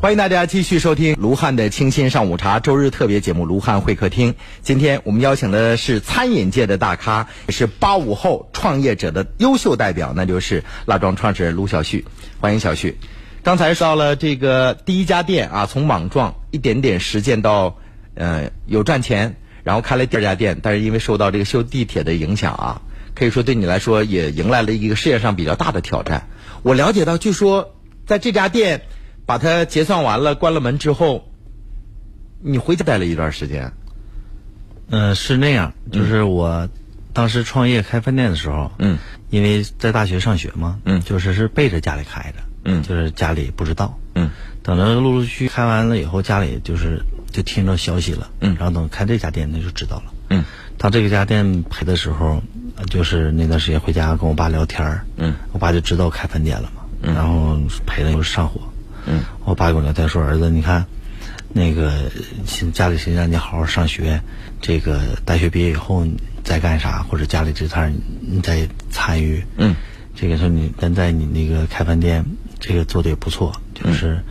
[0.02, 4.34] 欢迎大家继续收听卢汉的清新上午茶周日特别节目《卢汉会客厅》。
[4.62, 12.06] 今天我们邀请的是餐饮界的大咖，也是八五后创业者的优秀代表，那就是辣庄创始人卢小旭。
[12.40, 12.98] 欢迎小旭。
[13.44, 17.78] 刚才说到了这个第一家店啊，从莽撞一点点实践到
[18.16, 22.82] 呃有赚钱，然后开了第二家店，但是因为受到这个修地铁的影响啊，
[23.20, 26.28] 可以说对你来说也迎来了一个事业上比较大的挑战。
[26.64, 27.76] 我了解到，据说
[28.08, 28.82] 在这家店。
[29.30, 31.30] 把它结算完了，关了门之后，
[32.42, 33.74] 你回家待了一段时间。
[34.90, 36.68] 嗯，是那样，就是我
[37.14, 38.98] 当时创业开饭店的时候，嗯，
[39.30, 41.00] 因为在大学上学嘛，嗯。
[41.02, 42.82] 就是是背着家里开的，嗯。
[42.82, 44.32] 就是家里不知道，嗯，
[44.64, 48.56] 等着陆陆续续开完了以后，家里就是就听着消息了，嗯。
[48.58, 50.44] 然后等开这家店那就知道了，嗯，
[50.80, 52.42] 他这个家店赔的时候，
[52.78, 55.06] 呃就是那段时间回家跟我爸聊天儿。
[55.18, 57.14] 嗯，我爸就知道开饭店了嘛，嗯。
[57.14, 58.62] 然后赔的又是上火，
[59.06, 60.86] 嗯，我爸跟我聊天说：“儿子，你看，
[61.52, 62.10] 那个
[62.46, 64.22] 现家里现在让你好好上学，
[64.62, 69.76] 这个大学毕业以后你再干啥，或者家里这摊儿你再参与，嗯，
[70.16, 72.24] 这个说你现在你那个开饭店，
[72.60, 74.24] 这个做的也不错，就是，嗯、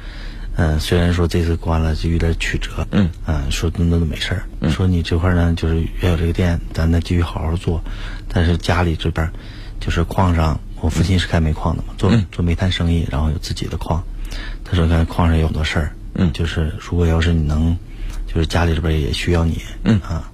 [0.81, 3.09] 虽然说这次关了就有点曲折，嗯
[3.51, 7.83] 说那那都没事儿，说你这块儿呢，就是原有这个店，咱再继续好好做，
[8.29, 9.33] 但是家里这边儿
[9.81, 14.03] 就是矿上，我父亲是开煤矿的嘛，做、做煤炭生意，然后有自己的矿。
[14.65, 17.77] 他说：“看矿上有很多事儿，嗯就是如果要是你能，
[18.27, 19.99] 就是家里这边也需要你，嗯。
[20.01, 20.31] 啊，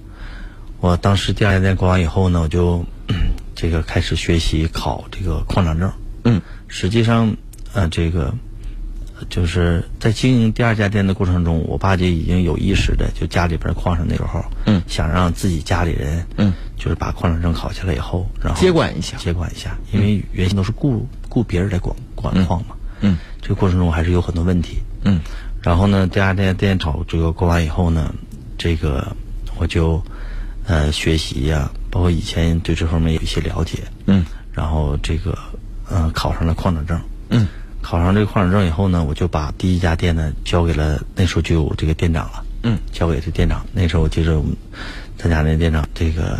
[0.81, 2.85] 我当时第二家店关完以后呢，我就
[3.55, 5.91] 这个开始学习考这个矿长证，
[6.25, 7.37] 嗯，实际上，
[7.73, 8.33] 呃，这个呃
[9.29, 14.81] 就是在经营第二家店的过程中，我爸就已经有意识的，就家里边矿上那时候，嗯。
[14.87, 19.17] 想让自己家里人，嗯，就是把矿长证考下来以后，然后接管一下。
[19.17, 25.19] 接管一下，因为原先都是雇雇别人来管管矿嘛，嗯，这个过程中还是有很多问题，嗯，
[25.61, 28.13] 然后呢，第二家店炒这个过完以后呢，
[28.57, 29.15] 这个
[29.57, 30.01] 我就
[30.67, 35.37] 呃学习呀、包括以前对这方面有一些了解，嗯，然后这个
[35.89, 36.99] 呃考上了矿长证，
[37.29, 37.47] 嗯，
[37.85, 43.63] 考上这个矿长证以后呢，我就把第一家店呢交给了那时候就有这个店长了，嗯，交给这店长。
[43.73, 44.57] 那时候我记着我们
[45.19, 46.39] 咱家那店长这个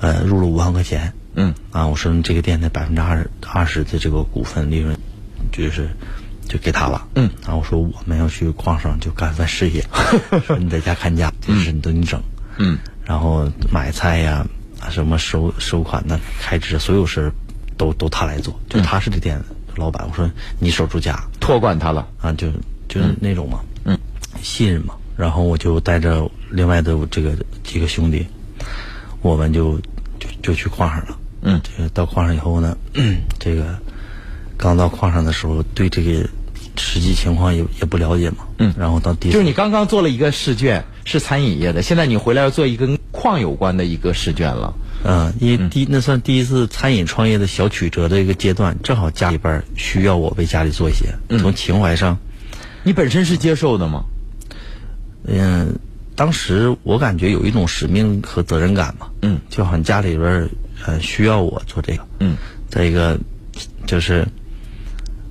[0.00, 4.96] 呃入了五万块钱，嗯啊，我说这个店的百分之二十二十的这个股份利润，
[5.52, 5.90] 就是
[6.48, 7.06] 就给他了。
[7.14, 9.84] 嗯，然后我说我们要去矿上就干份事业，
[10.46, 12.22] 说你在家看家，这事你都你整。
[12.56, 14.46] 嗯，然后买菜呀，
[14.80, 17.30] 啊什么收收款的开支，所有事
[17.76, 19.44] 都都他来做，就他是这店的
[19.76, 20.06] 老板。
[20.08, 22.06] 我说你守住家托管他了。
[22.20, 22.48] 啊，就
[22.88, 23.98] 就是那种嘛，嗯，
[24.42, 24.94] 信任嘛。
[25.16, 28.26] 然后我就带着另外的这个几个兄弟，
[29.22, 29.78] 我们就
[30.18, 31.18] 就就去矿上了。
[31.42, 32.76] 嗯这个到矿上以后呢，
[33.38, 33.78] 这个
[34.56, 36.28] 刚到矿上的时候，对这个
[36.76, 38.38] 实际情况也也不了解嘛。
[38.58, 44.74] 嗯然后到第就是你刚刚做了一个试卷，是餐饮业的，现在你回来要做一个跟矿有关的一个试卷了。
[45.04, 52.18] 嗯，因为第那算第一次餐饮创业的小曲折的一个阶段，正好家里边儿需要我为家里做一些，从情怀上，
[52.82, 54.02] 你本身是接受的吗？
[55.26, 55.78] 嗯，
[56.16, 60.48] 当时我感觉有一种使命和责任感嘛，嗯，就好像家里边儿
[60.86, 62.36] 呃需要我做这个，嗯，
[62.68, 63.18] 再一个
[63.86, 64.26] 就是，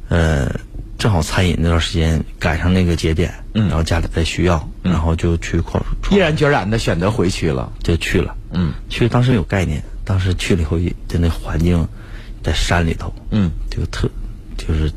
[0.09, 0.51] 呃，
[0.97, 3.67] 正好餐饮那段时间赶上那个节点，嗯。
[3.69, 7.71] 然后家里在需要，然后就去创毅然决然的选择回去了。
[7.83, 11.87] 就去了，嗯，去当时有概念，当时去了以后，就那环境
[12.41, 14.09] 在山里头，嗯，就特
[14.57, 14.91] 就是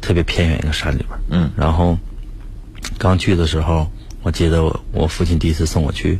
[0.00, 1.98] 特别偏远一个山里边，嗯，然后
[2.98, 3.90] 刚去的时候，
[4.22, 6.18] 我记得我我父亲第一次送我去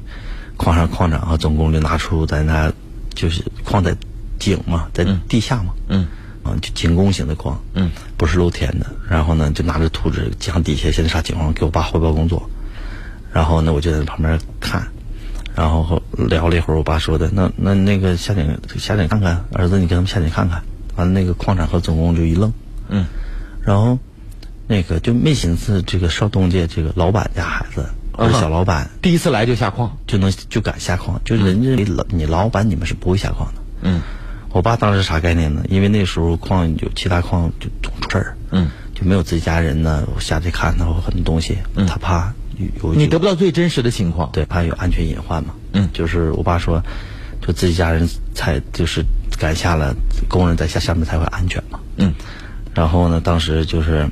[0.57, 2.73] 矿上，矿长和总工就拿出在那
[3.15, 3.97] 就是矿在
[4.39, 6.07] 井嘛，在地下嘛，嗯，
[6.43, 8.87] 啊，就井工型的矿，嗯，不是露天的。
[9.09, 12.49] 然后呢，就拿着图纸讲底下现在啥情况，给我爸汇报工作。
[13.33, 14.87] 然后呢，我就在旁边看，
[15.57, 20.63] 然后聊了一会儿，我爸说的，那那那个下井下井看看，儿子你跟他们下井看看。
[20.95, 22.53] 完了，那个矿产和总工就一愣，
[22.89, 23.07] 嗯，
[23.63, 23.99] 然后
[24.69, 29.97] 那个就没寻思这个少东家这个老板家孩子或者小老板第一次来就下矿。
[30.07, 33.61] 就能就敢下矿，就人家老你老板你们是不会下矿的。
[33.83, 34.01] 嗯。
[34.53, 35.63] 我爸当时啥概念呢？
[35.69, 42.33] 因为那时候矿有其他矿就总出事儿，嗯，就没有自己家人呢，我下去看他或很多东西，他怕
[42.95, 44.31] 你得不到最真实的情况。
[44.33, 45.55] 对，怕有安全隐患嘛。
[45.73, 46.83] 嗯就是我爸说，
[47.41, 49.05] 就自己家人才就是
[49.39, 49.95] 敢下了，
[50.29, 51.79] 工人在下下面才会安全嘛。
[51.97, 52.13] 嗯，
[52.75, 54.09] 然后呢，当时就是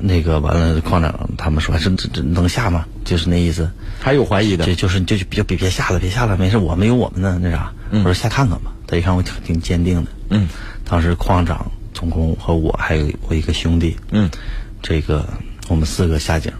[0.00, 2.86] 那个完了，矿长他们说，这这这能下吗？
[3.04, 3.68] 就是那意思。
[4.00, 4.74] 还有怀疑的这。
[4.74, 7.72] 就是你就就别别别下了，别下了，没事，我们有我们的那啥。
[7.90, 8.72] 我说下看看吧。
[8.86, 10.10] 他一看我挺挺坚定的。
[10.30, 10.48] 嗯，
[10.84, 13.96] 当时矿长、总工和我还有我一个兄弟。
[14.10, 14.30] 嗯，
[14.82, 15.26] 这个
[15.68, 16.52] 我们四个下井，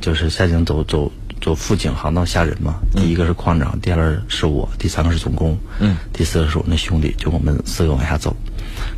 [0.00, 1.10] 就是下井走走
[1.40, 2.74] 走副井航道下人嘛。
[2.94, 5.56] 第一个是矿长，第二个是我，第三个是总工。
[5.78, 8.34] 嗯，第四个是我那兄弟，就我们四个往下走。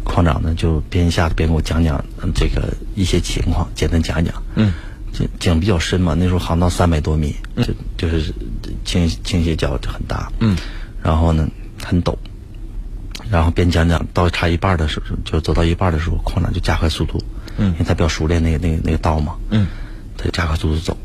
[0.04, 2.02] 矿长呢就边下边给我讲讲
[2.34, 4.42] 这个一些情况，简单讲讲。
[4.54, 4.72] 嗯，
[5.12, 8.32] 这井比较深嘛，那时候航道三百多米，就就是
[8.84, 10.30] 倾倾斜角就很大。
[10.40, 10.56] 嗯，
[11.02, 11.48] 然后呢
[11.84, 12.16] 很陡，
[13.30, 17.22] 然后边讲讲到差一半的时候，就走到一半的时候，矿长就加快速度。
[17.58, 19.36] 嗯因为他比较熟练那个那个那个道嘛。
[19.50, 19.66] 嗯，
[20.22, 20.96] 他加快速度走，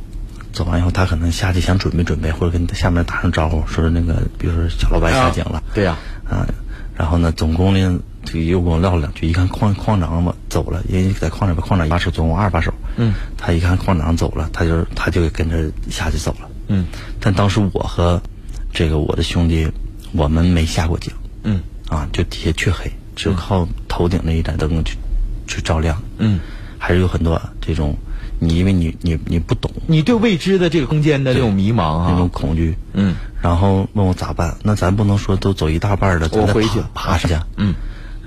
[0.53, 5.61] 走完以后他可能下去想准备准备，或者跟下面打声招呼，说是那个比如说小老板下井了。
[5.73, 5.97] 对呀、
[6.29, 6.47] 啊，
[6.95, 12.73] 然后呢，总工呢就又跟我唠了两句，一看矿矿长嘛走了，因为在矿里边矿长一把手，总共二把手。
[12.97, 16.49] 嗯，他一看矿长走了，他就他就跟着下去走了。
[16.67, 16.85] 嗯，
[17.19, 18.21] 但当时我和
[18.73, 19.71] 这个我的兄弟，
[20.11, 21.13] 我们没下过井。
[21.43, 24.97] 嗯啊，就底下黢黑，只有靠头顶那一盏灯去
[25.47, 26.01] 去照亮。
[26.17, 26.39] 嗯，
[26.77, 27.95] 还是有很多这种，
[28.39, 32.29] 你因为你你你不懂你对未知的这个空间的这种迷茫啊那种啊。
[32.31, 34.55] 恐惧，嗯，然后问我咋办？
[34.63, 37.37] 那咱不能说都走一大半了，咱再去爬爬上去。
[37.55, 37.73] 嗯，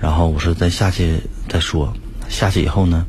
[0.01, 1.93] 然后我说咱下去再说。
[2.29, 3.07] 下去以后呢，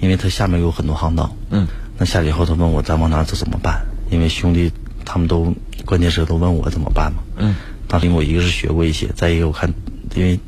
[0.00, 1.34] 因为它下面有很多航道。
[1.50, 1.66] 嗯，
[1.98, 3.86] 那下去以后他问我咱往哪走怎么办？
[4.10, 4.72] 因为兄弟
[5.04, 7.22] 他们都关键时都问我怎么办嘛。
[7.36, 7.54] 嗯，
[7.86, 9.72] 当时我一个是学过一些，再一个我看，
[10.14, 10.38] 因为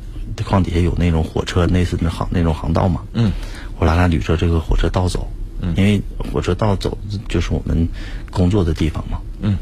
[0.45, 3.01] 矿底下有那种火车类似的航那种航道嘛。
[3.13, 3.31] 嗯，
[3.77, 5.27] 我俩俩捋着这个火车道走。
[5.61, 6.97] 嗯，因为火车道走
[7.29, 7.87] 就是我们
[8.31, 9.19] 工作的地方嘛。
[9.41, 9.57] 嗯，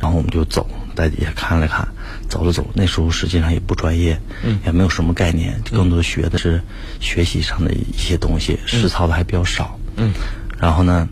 [0.00, 1.88] 然后我们就走，在底下看了看，
[2.28, 2.66] 走了走。
[2.74, 6.62] 那时候实际上也不专业，嗯，也没有什么概念，更多学的是
[7.00, 9.78] 学习上的一些东西，实操的还比较少。
[9.96, 10.12] 嗯，
[10.58, 11.08] 然后呢，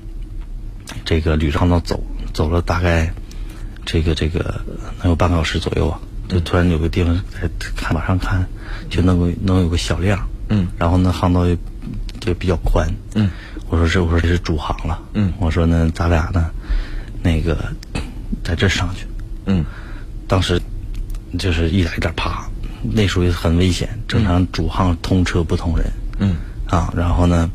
[1.05, 3.13] 这个旅上道走，走了大概
[3.85, 4.61] 这个这个
[5.01, 8.47] 能有半个小时左右啊，就突然有个地方在看往上看，
[8.89, 10.29] 就能够能有个小亮。
[10.49, 11.57] 嗯，然后呢，航道也
[12.21, 12.93] 就比较宽。
[13.15, 13.31] 嗯，
[13.71, 15.01] 我说这我说这是主航了。
[15.15, 16.51] 嗯，我说呢，咱俩呢，
[17.23, 17.73] 那个
[18.45, 19.07] 在这上去。
[19.47, 19.65] 嗯
[20.29, 20.61] 当时
[21.39, 22.47] 就是一点一点爬，
[22.83, 23.89] 那时候也很危险。
[24.07, 25.87] 正常主航通车不通人。
[26.19, 27.49] 嗯啊，然后呢，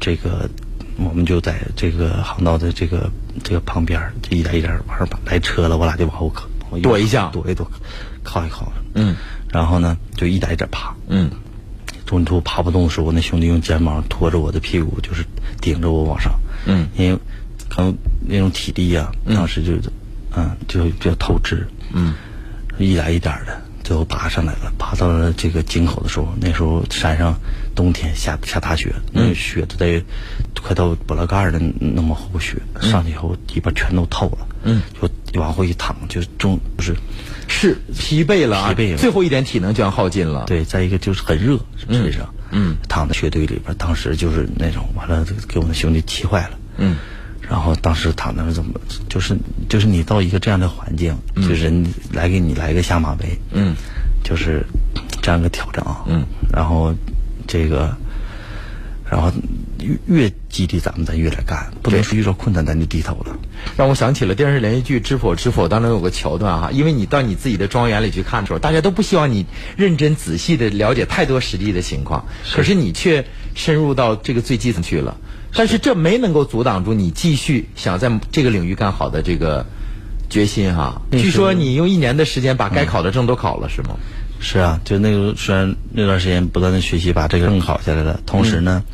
[0.00, 0.48] 这个
[0.96, 3.10] 我们就在这个航道的这个
[3.44, 5.18] 这个旁边儿，就一点一点往上爬。
[5.26, 6.48] 来车了，我俩就往后靠，
[6.82, 7.70] 躲一下躲一躲，
[8.22, 8.72] 靠一靠。
[8.94, 9.16] 嗯
[9.50, 10.94] 然后呢，就一点一点爬。
[11.08, 11.30] 嗯
[12.08, 15.22] 中途爬不动的时候，我那兄弟用肩膀托着我的屁股，就是
[15.60, 16.32] 顶着我往上。
[16.64, 17.18] 嗯，因为
[17.68, 17.94] 可能
[18.26, 19.74] 那种体力呀、当时就，
[20.34, 21.68] 嗯，就就透支。
[21.92, 22.14] 嗯，
[22.78, 24.72] 一点一点的，最后爬上来了。
[24.78, 27.38] 爬到了这个井口的时候，那时候山上
[27.74, 30.02] 冬天下下大雪，那个雪都得
[30.62, 32.56] 快到脖拉盖儿的那么厚雪。
[32.80, 34.48] 上去以后，底边全都透了。
[34.62, 34.80] 嗯，
[35.30, 36.96] 就往后一躺，就中就是
[37.48, 38.98] 是疲惫了啊，疲惫了。
[38.98, 46.96] 最后一点体能就要耗尽了。，对，再一个就是很热，身上，嗯，躺在雪堆里边，当时就是那种，完了给我们兄弟气坏了，嗯，
[47.40, 48.72] 然后当时躺那儿怎么，
[49.08, 49.36] 就是
[49.68, 53.74] 就是你到一个这样的环境，就人来给你来个下马威，嗯，
[54.22, 54.64] 就是
[55.22, 56.94] 这样一个挑战啊，嗯，然后
[57.46, 57.96] 这个，
[59.10, 59.32] 然后
[59.80, 63.36] 越越激励咱们，咱越来干，不能说遇到困难咱就低头了。
[63.76, 69.46] 让我想起了电视连续剧《知否知否》当中有个桥段哈，因为你到你自己的庄园里去看的时候，大家都不希望你
[69.76, 75.16] 认真仔细的了解太多实际的情况，可是你却深入到这个最基层去了。
[75.54, 79.64] 但是这没能够阻挡住你继续想在这个领域干好的这个
[80.28, 81.00] 决心哈。
[81.12, 83.96] 据说你用一年的时间把该考的证都考了，是吗？
[84.40, 88.84] 是啊，就那个虽然那段时间不断的学习，把这个证考下来了，同时呢，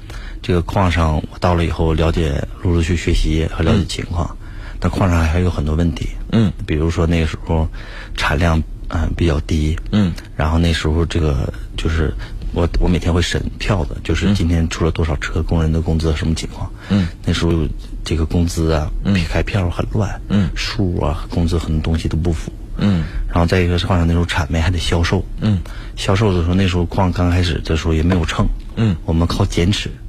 [0.44, 4.36] 这个矿上我到了以后了解，陆陆续续学习和了解情况，
[4.78, 7.66] 但矿上还有很多问题，嗯，比如说那个时候
[8.14, 12.12] 产量嗯、呃比较低，嗯，然后那时候这个就是
[12.52, 17.66] 我我每天会审票子，就是今天出了多少车，工人的工资什么情况，嗯，那时候
[18.04, 18.90] 这个工资啊，
[19.26, 20.50] 开票很乱，嗯。
[20.54, 25.58] 数啊，工资很多东西都不符，嗯，然后再一个是矿上那时候产煤还得销售，嗯，
[25.96, 30.03] 销售的时候那时候矿刚开始的时候也没有秤，嗯，我们靠减尺，嗯，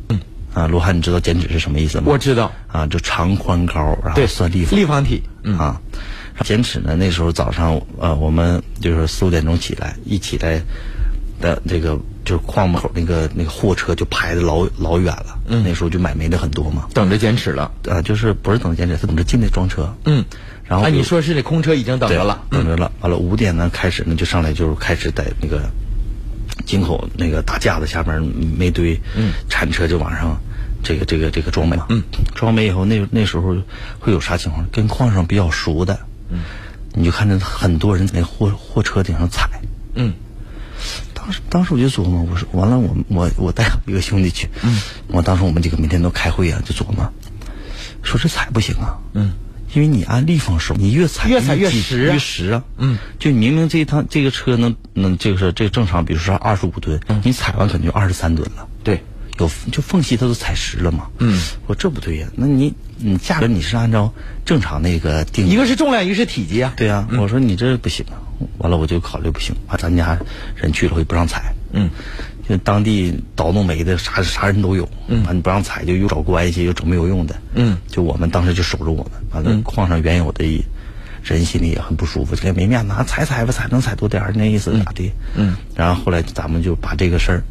[0.56, 2.06] 啊，罗汉你知道减尺是什么意思吗？
[2.08, 5.80] 我知道，啊，就长宽高，然后对，算立方立方体，嗯啊。
[6.44, 10.62] 减尺呢，那时候早上呃，我们就是四五点钟起来，一起来
[11.40, 20.28] 的这个就是矿门口那个那个货车就排的老老远了，嗯，那时候就买煤的很多嘛，等着减尺了，啊，就是不是等着减尺，是等着进来装车，嗯，啊，
[20.68, 22.92] 然后比如你说是那空车已经等着了，等着了。
[23.00, 25.70] 完了五点呢开始呢就上来就是开始在那个
[26.66, 28.22] 井口那个大架子下面
[28.58, 30.38] 煤堆，嗯，铲车就往上
[30.84, 32.04] 这个这个这个装煤嘛，嗯，
[32.36, 33.56] 装煤以后那那时候
[34.00, 34.66] 会有啥情况？
[34.72, 36.00] 跟矿上比较熟的，
[36.30, 36.40] 嗯，
[36.94, 39.50] 你就看着很多人在那货货车顶上踩，
[39.94, 40.14] 嗯，
[41.14, 47.12] 当时当时我就琢磨，我说完了我我我带一个兄弟去，嗯，我当时我们几个每天都开会啊，就琢磨，
[48.04, 49.34] 说这踩不行啊，嗯，
[49.76, 52.14] 因为你按立方收，你越踩越踩越实啊。
[52.14, 59.04] 越实啊，嗯，就明明这一趟这个车能能这个是这个正常，比如说二十五吨，你踩完可能就二十三吨了，对，
[59.38, 64.14] 有就缝隙它都踩实了嘛，嗯，我说这不对呀，那你你价格你是按照
[64.46, 68.16] 正常那个定一个是重量，一个是体积啊，对呀、我说你这不行啊，
[68.60, 70.18] 完了我就考虑不行，啊咱家
[70.56, 71.90] 人去了我也不让踩，嗯，
[72.48, 80.64] 就当地倒弄煤的啥啥人都有，嗯，完你不让采就又找关系又整没有用的，嗯，就我们当时就守着我们，完了矿上原有的
[81.24, 87.44] 人心里也很不舒服，这个没面子，啊踩踩吧，采能采多点儿那意思咋的，嗯，然后后来咱们就把这个事儿。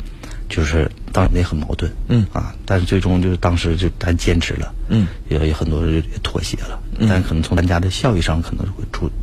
[0.46, 2.24] 就是当时也很矛盾，嗯。
[2.30, 7.08] 啊，但是最终就是当时就咱坚持了，嗯，也有很多人也妥协了，嗯。
[7.08, 9.14] 但可能从咱家的效益上可能会出对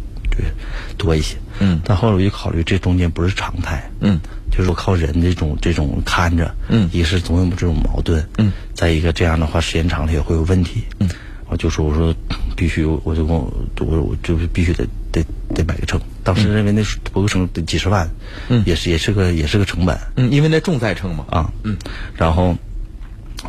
[0.98, 4.20] 多一些，嗯，但后来我就考虑这中间不是常态，嗯，
[4.52, 11.10] 就是我靠人这种这种看着，嗯，一个是总有这种矛盾，嗯，再一个这样的话时间长了也会有问题，嗯，
[11.48, 12.14] 我就说我说
[12.56, 15.24] 必须我就跟我我我就是必须得得
[15.54, 18.10] 得买个秤，当时认为那是不个秤得几十万，
[18.50, 21.78] 嗯，也是也是个也是个成本，嗯，因为那重载秤嘛，啊，嗯，
[22.16, 22.56] 然后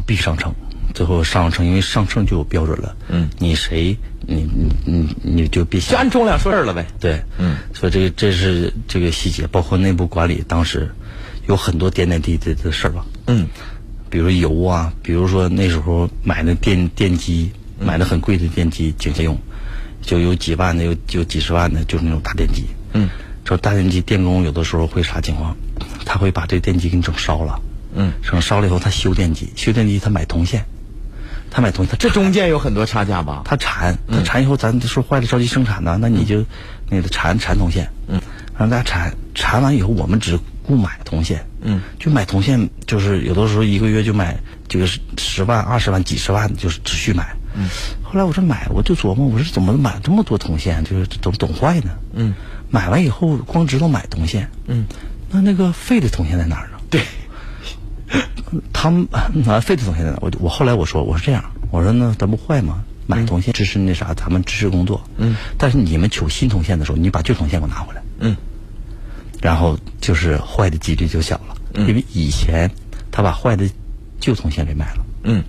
[0.06, 0.52] 必须上秤，
[0.92, 5.92] 最后上秤，因为上秤就有标准了，嗯，你谁你你你你就别想。
[5.92, 10.90] 就按重量说事儿了呗，对，嗯，所以这个这是这个细节，包括内部管理，当时
[11.48, 13.46] 有很多点点滴滴的事儿吧，嗯，
[14.08, 19.36] 比如油啊，比如说那时候买的电电机，买的很贵的电机景家用，
[20.02, 23.08] 就有几万的，有有几十万的，就是那种大电机，嗯，
[23.44, 25.56] 这大电机电工有的时候会啥情况？
[26.04, 27.60] 他会把这电机给你整烧了，
[27.94, 30.64] 嗯，整烧了以后他修电机，修电机他买铜线，
[31.52, 33.42] 他买铜线，他这中间有很多差价吧？
[33.44, 36.42] 他缠，他缠以后咱说坏了着急生产呢，那你就
[36.88, 38.18] 那个缠缠铜线，嗯，
[38.58, 44.34] 让大家缠，缠完以后我们只顾买铜线，嗯，就买铜线，就是有的时候一个月就买
[44.66, 47.68] 这个十十万、二十万、几十万，就是持续买，嗯，
[48.02, 51.90] 后来我说买，我就琢磨，我说怎么买这么多铜线，就是怎么懂坏呢？
[52.14, 52.34] 嗯，
[52.70, 54.86] 买完以后光知道买铜线，嗯，
[55.30, 56.78] 那那个废的铜线在哪儿呢？
[56.88, 57.02] 对，
[58.72, 60.18] 他们拿废的铜线在哪？
[60.20, 62.82] 我我后来我说我是这样，我说那咱不坏吗？
[63.06, 65.02] 买铜线支持那啥，咱们支持工作。
[65.16, 68.02] 嗯，但是你们求新铜线的时候，你把旧铜线给我拿回来。
[68.20, 68.36] 嗯，
[69.42, 71.56] 然后就是坏的几率就小了，
[71.86, 72.70] 因为以前
[73.10, 73.68] 他把坏的
[74.20, 75.42] 旧铜线给卖了，嗯，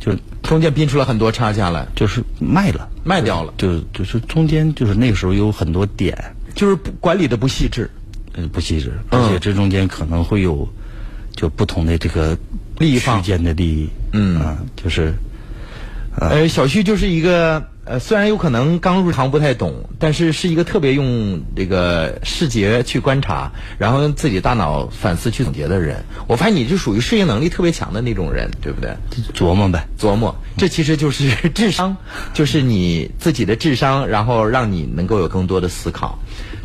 [0.00, 6.16] 就中间拼出了很多差价来，就是卖了，卖掉了，就就是中间就是那个时候有很多点
[6.54, 7.90] 就是管理的不细致，
[8.32, 10.66] 呃不细致，而且这中间可能会有
[11.36, 12.36] 就不同的这个
[12.78, 14.40] 利益方区间的利益，嗯。
[14.40, 15.14] 啊，就是
[16.18, 26.04] 呃，小旭就是一个呃，虽然有可能刚入行不太懂，但是是一个特别用这个视觉去观察，然后用自己大脑反思去总结的人。
[26.26, 28.90] 我发现你就属于适应能力特别强的那种人，对不对？
[29.32, 29.86] 琢磨呗。
[29.96, 31.96] 琢磨，这其实就是 智商，
[32.34, 36.18] 就是你自己的智商，然后让你能够有更多的思考。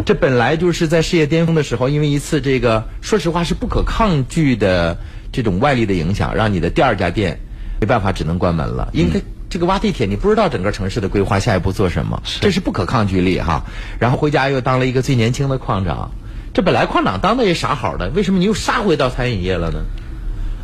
[0.04, 4.98] 这本来就是在事业巅峰的时候，因为一次这个，说实话是不可抗拒的
[5.32, 7.40] 这种外力的影响，让你的第二家店
[7.80, 8.90] 没办法只能关门了。
[8.92, 13.66] 因为这个挖地铁，你不知道整个城市的规划下一步做什么，这是不可抗拒力哈。
[14.00, 16.10] 然后回家又当了一个最年轻的矿长，
[16.54, 19.84] 这本来矿长当的也啥好的，为什么你又杀回到餐饮业了呢？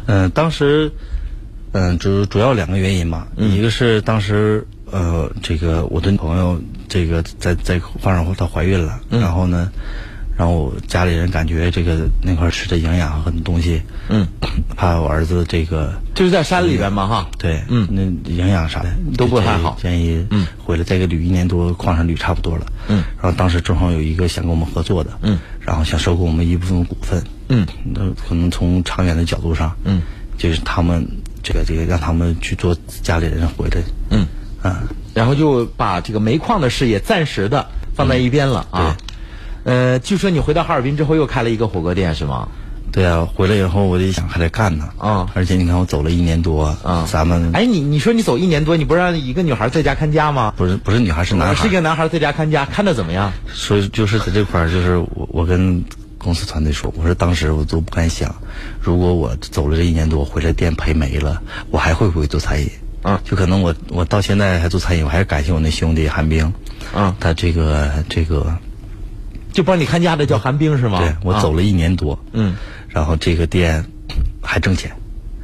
[0.07, 0.89] 嗯，当时，
[1.73, 6.57] 嗯，主主要两个原因吧，一个是当时呃，这个我的女朋友
[6.87, 9.69] 这个在在矿上她怀孕了，然后呢，
[10.37, 14.27] 然后家里人感觉这个那块儿吃的营养很多东西，嗯，
[14.75, 17.27] 怕我儿子这个就是在山里边嘛哈。
[17.39, 17.87] 对，嗯。
[17.89, 19.75] 那营养啥的都不太好。
[19.81, 20.45] 建议嗯。
[20.63, 30.01] 回来再给捋一年多，矿上捋差不多了，嗯，然后当时正好有一个想跟我们合作的，嗯，然后想收购我们一部分股份，嗯，那可能从长远的角度上，嗯，
[30.37, 31.07] 就是他们
[31.41, 33.81] 这个这个让他们去做家里人回来，
[34.11, 34.27] 嗯，
[34.61, 34.83] 啊，
[35.15, 37.65] 然后就把这个煤矿的事业暂时的
[37.95, 38.97] 放在一边了啊。
[39.67, 42.47] 呃，据说你回到哈尔滨之后又开了一个火锅店是吗？
[42.89, 50.53] 对啊，回来以后我就想还得干呢，啊而且你看我走了一年多，啊，咱们哎，你你说你走一年多，你不是让一个女孩在家看家吗？
[50.55, 53.29] 不是不是女孩是男孩，是一个男孩在家看家，看的怎么样？
[53.53, 55.83] 所以就是在这块儿，就是我我跟
[56.17, 58.33] 公司团队说，我说当时我都不敢想，
[58.81, 61.41] 如果我走了这一年多，回来店赔没了，
[61.71, 62.69] 我还会不会做餐饮？
[63.03, 66.53] 啊就可能我我到现在还做餐饮，我还是感谢我那兄弟韩冰，
[66.93, 68.57] 啊他这个这个，
[69.57, 70.99] 就帮你看家的叫韩冰是吗？
[70.99, 71.63] 对我走了。
[71.63, 72.55] 一年多，嗯。
[72.89, 73.83] 然后这个店
[74.39, 74.91] 还挣钱，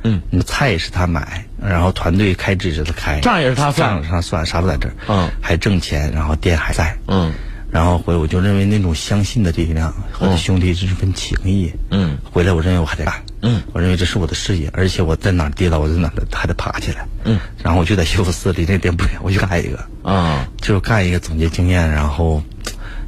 [0.03, 3.89] 嗯，那菜也是他买，然后团队开支也是他开，账也是他算。
[3.89, 5.31] 账是他算，啥都在这儿，嗯。
[5.41, 7.33] 还挣钱，然后店还在，嗯。
[7.71, 20.47] 然后回来我就认为那种相信的力量和兄弟这份情谊，嗯，回来我认为我还得干，嗯，我认为这是我的事业，而且我在哪儿跌倒，我在哪儿还得爬起来，嗯，然后我就在修复寺离那店不远，我就干一个，啊。
[20.61, 22.41] 就干一个总结经验，然后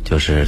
[0.06, 0.48] 就是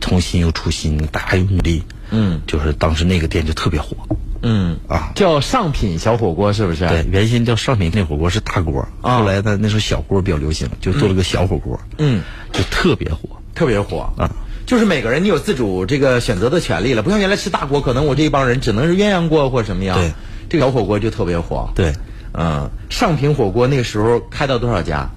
[0.00, 1.82] 重新又出新，大家又努力，
[2.12, 3.96] 嗯就是当时那个店就特别火
[4.42, 5.10] 嗯啊。
[5.16, 6.86] 叫上品小火锅是不是？
[6.86, 12.22] 对，，原先叫上品那火锅是大锅，啊后来呢那时候小锅比较流行，就做了个小火锅，嗯，
[12.52, 14.30] 就特别火特别火啊。
[14.66, 19.98] 就是每个人你有自主这个选择的权利了，不像原来吃大锅，可能我这一帮人只能是鸳鸯锅或什么样。
[19.98, 20.12] 对，
[20.48, 21.68] 这个小火锅就特别火。
[21.74, 21.92] 对。
[22.32, 25.10] 嗯，上品火锅那个时候开到多少家？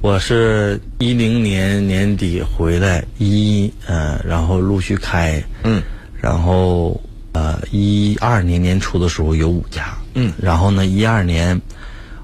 [0.00, 5.82] 我是一零年年底回来，一呃，然后陆续开，嗯，
[6.20, 7.00] 然后
[7.32, 11.60] 呃一二年年初的时候有五家，嗯，然后呢一二年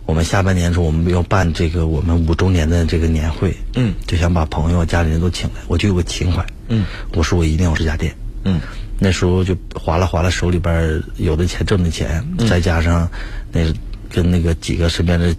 [0.06, 8.14] 我们下半年的时候我们要办这个我们五周年的这个年会，嗯，就想把朋友家里人都请来，我就有个情怀，嗯，我说我一定要这家店，
[8.44, 8.60] 嗯，
[9.00, 12.46] 那时候就划拉划拉手里边儿有的钱挣的钱，嗯。
[12.46, 13.10] 再加上
[13.50, 13.62] 那
[14.08, 15.34] 跟那个几个身边的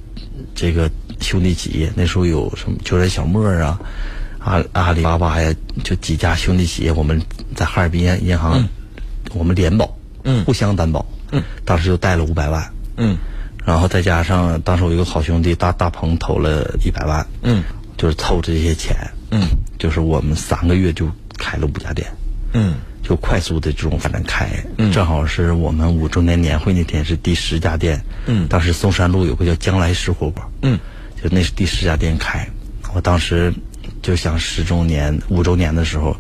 [0.53, 3.80] 这个兄弟企业，那时候有什么就是小莫啊、
[4.39, 5.53] 阿阿里巴巴呀，
[5.84, 7.22] 就几家兄弟企业，我们
[7.55, 8.68] 在哈尔滨银行，
[9.34, 10.45] 我们联保，嗯。
[10.45, 13.18] 互相担保，嗯，当时就贷了五百万，嗯。
[13.66, 17.63] 然后再加上当时我有一个好兄弟大大鹏投了一百万，嗯，
[17.97, 18.95] 就是凑这些钱，
[19.32, 19.47] 嗯，
[19.80, 22.07] 就是我们三个月就开了五家店，
[22.53, 22.76] 嗯。
[23.07, 24.49] 就快速的这种发展开，
[24.80, 24.91] 嗯。
[24.91, 28.47] 正好是我们五周年年会那天是第十家店，嗯。
[28.47, 30.80] 当时嵩山路有个叫将来石火锅，嗯，
[31.26, 32.47] 就那是第十家店开，
[32.93, 33.51] 我当时
[34.03, 36.15] 就想十周年、五周年的时候，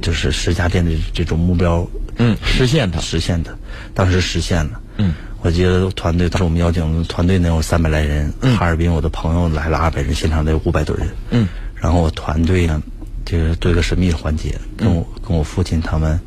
[0.00, 1.86] 就是十家店的这种目标，
[2.16, 2.98] 嗯，实现它。
[2.98, 3.54] 实现它，
[3.92, 12.82] 当时实现了，嗯，我记得团队当时我们邀请团队能有三百来人，哈尔滨我的朋友来了二百人，现场得有五百多人，嗯，然后我团队呢，
[13.26, 16.18] 就是做一个神秘的环节，跟我、跟我父亲他们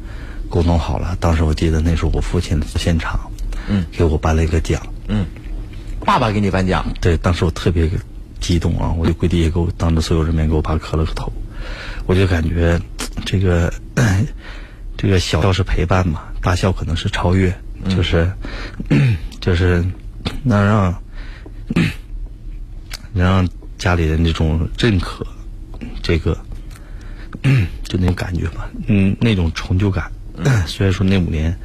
[0.51, 1.17] 沟通好了。
[1.19, 3.19] 当时我记得那时候我父亲现场，
[3.67, 5.25] 嗯，给我颁了一个奖，嗯，
[6.05, 6.85] 爸爸给你颁奖。
[7.01, 7.89] 对，当时我特别
[8.39, 11.31] 激动啊，我就跪地下给我当着所有人面给我爸磕了个头，
[12.05, 12.79] 我就感觉
[13.25, 13.71] 这个
[14.97, 17.53] 这个小笑是陪伴嘛，大笑可能是超越，
[17.89, 18.31] 就是、
[19.39, 19.83] 就是
[20.43, 21.01] 能让
[23.13, 25.25] 能 让家里人这种认可，
[26.01, 26.37] 这个
[27.83, 30.11] 就那种感觉吧，嗯，那种成就感。
[30.65, 31.57] 虽然说那五年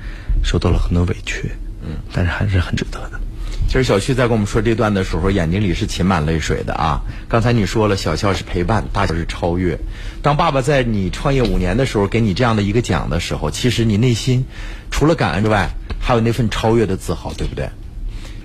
[0.42, 1.50] 受到了很多委屈，
[1.82, 3.20] 嗯，但是还是很值得的。
[3.66, 7.00] 其实小旭在跟我们说这段的时候，眼睛里是噙满泪水的啊。
[7.28, 9.78] 刚才你说了，小笑是陪伴，大笑是超越。
[10.22, 14.44] 当爸爸在你创业五年的时候给你这样的一个奖的时候，其实你内心
[14.90, 17.68] 除了感恩之外，还有那份超越的自豪，对不对？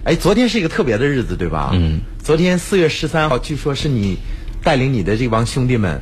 [0.03, 1.71] 哎，昨天是一个特别的日子，对吧？
[1.73, 2.01] 嗯。
[2.23, 4.15] 昨昨天四月十三号，据说是你
[4.63, 5.99] 带领你的这帮兄弟们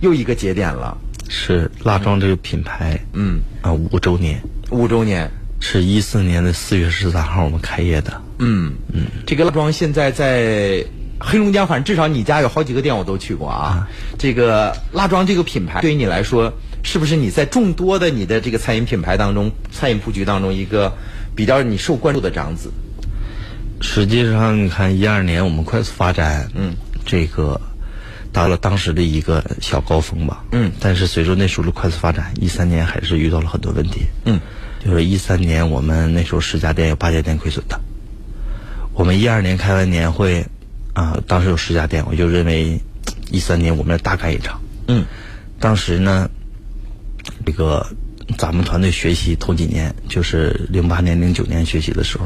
[0.00, 0.98] 又一个节点了，
[1.28, 5.30] 是蜡庄这个品牌，嗯，啊五周年，五周年。
[5.60, 8.20] 是一四年的四月十三号我们开业的。
[8.38, 10.84] 嗯嗯，这个蜡庄现在在
[11.18, 13.88] 黑龙江，反正至少你家有好几个店我都去过啊。
[14.18, 20.92] 这个蜡庄这个品牌对于你来说，是不是你在众多的你的这个餐饮品牌当中，餐饮布局当中一个
[21.34, 22.70] 比较你受关注的长子？
[23.80, 26.74] 实际上，你看一二年我们快速发展，嗯，
[27.04, 27.60] 这个
[28.32, 30.72] 达到了当时的一个小高峰吧，嗯。
[30.80, 34.40] 但是随着那时候的快速发展，一三年还是遇到了很多问题，嗯，
[34.84, 37.80] 就是一三年我们那时候十家店有八家店亏损的，
[38.98, 40.44] 我们一二年开完年会，
[40.92, 42.80] 啊、当时有十家店，我就认为
[43.30, 45.04] 一三年我们要大干一场，嗯，
[45.60, 46.28] 当时呢，
[47.46, 47.86] 这个
[48.36, 52.24] 咱们团队学习头几年，就是零八年、零九年学习的时候，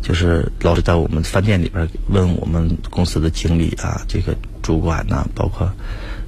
[0.00, 5.70] 就是老师在我们饭店里边问我们公司的经理啊，这个主管呐、包括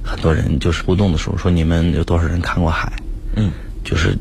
[0.03, 2.93] 很多人就是互动的时候，说你们有多少人看过海？
[3.35, 3.51] 嗯，
[3.83, 4.15] 就是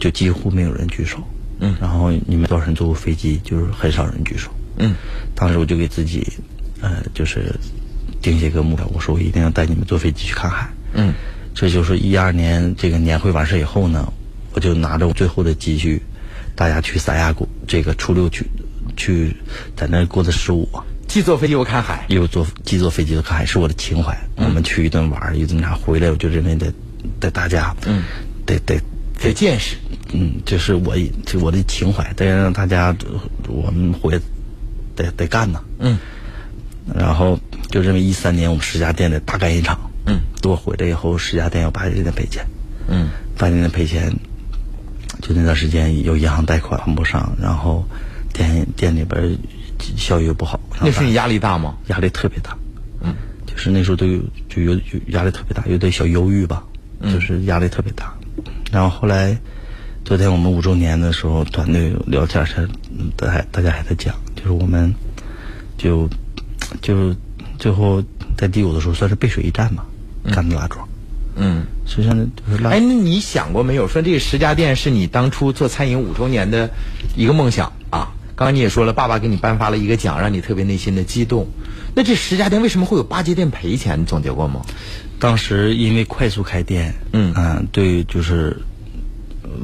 [0.00, 1.18] 就几乎没有人举手。
[1.60, 3.38] 嗯然后你们多少人坐过飞机？
[3.44, 4.50] 就是很少人举手。
[4.78, 4.94] 嗯，
[5.34, 6.26] 当时我就给自己，
[6.80, 7.54] 呃，就是
[8.20, 10.68] 定下一个目标，我说我一定要带你们坐飞机去看海。
[10.94, 11.12] 嗯，
[11.54, 14.12] 这就是一二年这个年会完事以后呢，
[14.52, 16.00] 我就拿着我最后的积蓄，
[16.54, 18.46] 大家去三亚过这个初六去
[18.96, 19.34] 去
[19.76, 20.68] 在那过的十五，
[21.06, 22.04] 既坐飞机又看海。
[22.08, 24.16] 又坐既坐飞机又看海，是我的情怀。
[24.36, 26.72] 我们去一顿玩儿，一顿啥回来，我就认为得
[27.20, 28.02] 得大家，嗯，
[28.44, 28.80] 得得
[29.20, 29.76] 得见识，
[30.12, 34.18] 嗯，这是我一这我的情怀，得让大家呃我们回
[34.96, 35.98] 得得干呐，嗯，
[36.94, 37.38] 然后
[37.70, 42.44] 就认为一三年我们十家店得大干一场，嗯，多回来以后十家店要八家店赔钱，
[42.88, 44.12] 嗯，八家店赔钱，
[45.20, 47.84] 就那段时间有银行贷款还不上，然后
[48.32, 49.36] 店店里边儿
[49.96, 51.76] 效益又不好，那时候你压力大吗？
[51.88, 52.56] 压力特别大，
[53.00, 53.14] 嗯，
[53.46, 54.18] 就是那时候都有
[54.48, 56.64] 就有有压力特别大，有点小忧郁吧，
[57.02, 58.12] 就是压力特别大。
[58.72, 59.36] 然后后来，
[60.06, 64.94] 昨天我们五周年的时候，团队聊天儿，嗯大家大家还在讲，就是我们
[65.76, 66.08] 就
[66.80, 67.12] 就
[67.58, 68.00] 最后
[68.38, 69.82] 在第五的时候算是背水一战嘛，
[70.32, 70.88] 干的拉庄。
[71.34, 71.66] 嗯。
[71.88, 73.88] 实际上呢，就是蜡哎，那你想过没有？
[73.88, 76.70] 说这个十家店是你当初做餐饮五周年的
[77.16, 78.14] 一个梦想啊。
[78.36, 81.48] 刚刚你也说了，爸爸给你颁发了一个奖，让你特别内心的激动。
[81.96, 84.00] 那这十家店为什么会有八家店赔钱？
[84.00, 84.62] 你总结过吗？
[85.18, 88.56] 当时因为快速开店，嗯啊对，就是呃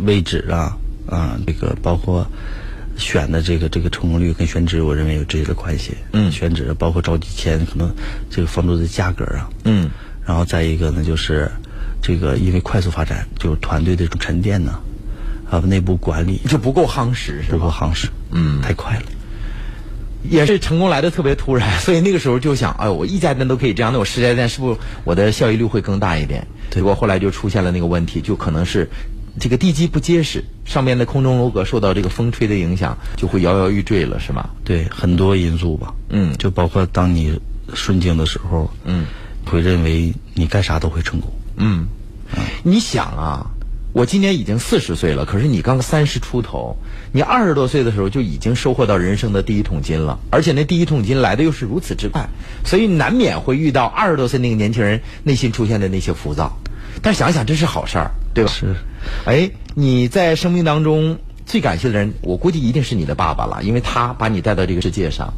[0.04, 0.76] 位置啊，
[1.06, 2.26] 啊，这个包括
[2.96, 5.94] 选的这个这个成功率跟选址，我认为有直接的关系。
[6.12, 7.90] 嗯选址包括着急签，可能
[8.30, 9.90] 这个房租的价格啊，嗯
[10.26, 11.50] 然后再一个呢，就是
[12.02, 14.78] 这个因为快速发展，就是团队的这种沉淀呢，
[15.48, 17.70] 还有内部管理就不够夯实，是不够？
[17.70, 19.02] 夯实，嗯太快了。
[20.30, 26.46] 也是成功来的特别突然，所以那个时候就想，哎呦，我一家店都可以这样，那我十家店是不是我的效益率会更大一点？
[26.70, 28.88] 结果后来就出现了那个问题，就可能是
[29.40, 34.50] 这个地基不结实，上面的空中楼阁受到这个风吹的影响，就会摇摇欲坠了，是吗？
[34.64, 35.94] 对，很多因素吧。
[36.10, 37.40] 嗯就包括当你
[37.74, 39.06] 顺境的时候，嗯，
[39.46, 41.32] 会认为你干啥都会成功。
[41.56, 41.86] 嗯，
[42.62, 43.50] 你想啊，
[43.94, 46.76] 我今年已经四十岁了，可是你刚三十出头，
[47.12, 52.28] 你二十多岁的时候就已经收获到人生的第一桶金了，而且那第一桶金来的又是如此之快，
[52.64, 56.58] 所以难免会遇到二十多岁那个年轻人内心出现的那些浮躁。
[57.00, 58.50] 但是想想，这是好事儿，对吧？
[58.50, 58.74] 是。
[59.24, 65.32] 哎，你在生命当中最感谢的人，我估计一定是你的爸爸了，因为他把你带到这个世界上。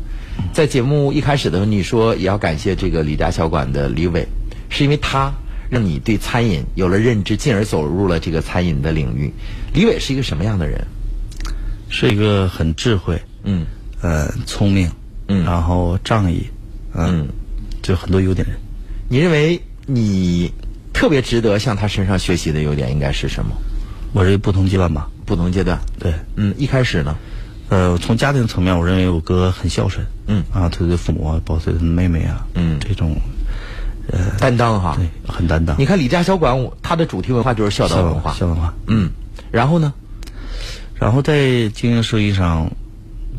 [0.52, 4.26] 在节目一开始的时候，你说也要感谢这个李家小馆的李伟，
[4.68, 5.32] 是因为他
[5.70, 9.32] 让你对餐饮有了认知，进而走入了这个餐饮的领域。
[9.72, 10.84] 李伟是一个什么样的人？
[11.88, 13.64] 是一个很智慧，嗯
[14.02, 14.90] 呃，聪明，
[15.28, 16.44] 嗯然后仗义，
[16.92, 17.28] 嗯，
[17.82, 18.56] 就很多优点人。
[19.08, 20.52] 你认为你
[20.94, 23.50] 特别值得向他身上学习的优点应该是什么？
[24.14, 27.16] 我认为不同阶段吧，不同阶段，对，嗯，一开始呢，
[27.68, 33.16] 呃，从家庭层面，我认为我哥很孝顺，嗯啊，他对父母啊，包括对他妹妹啊，嗯这种
[34.12, 34.96] 呃担当哈。
[34.96, 35.76] 对很担当。
[35.80, 38.32] 你看李家小馆，我它的主题文化就是孝道文化。
[38.34, 39.10] 孝文化，嗯，
[39.50, 39.92] 然后呢？
[40.94, 42.70] 然后在经营生意上，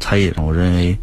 [0.01, 0.97] 餐饮上，我认为，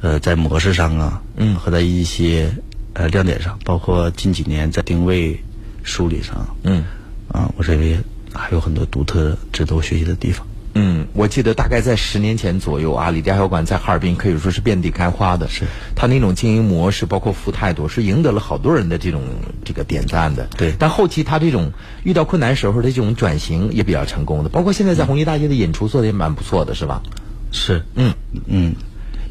[0.00, 2.48] 呃，在模式上啊，嗯和在一些
[2.92, 5.38] 呃亮点上，包括近几年在定位
[5.86, 6.84] 梳理上，嗯
[7.28, 7.96] 啊，我认为
[8.34, 10.46] 还有很多独特值得我学习的地方。
[10.74, 15.48] 嗯，我记得大概在十年前左右啊，李家小馆在哈尔滨可以说是遍地开花的。
[15.48, 15.64] 是，
[15.94, 19.22] 他那种经营模式，包括服务态度，是赢得了好多人的这种
[19.64, 20.46] 这个点赞的。
[20.58, 21.72] 对但后期他这种
[22.02, 27.00] 遇到困难时候的这种转型也比较成功的，包括现在在红旗大街的演出做的也蛮不错的，是吧？
[27.52, 28.12] 是，嗯
[28.46, 28.74] 嗯，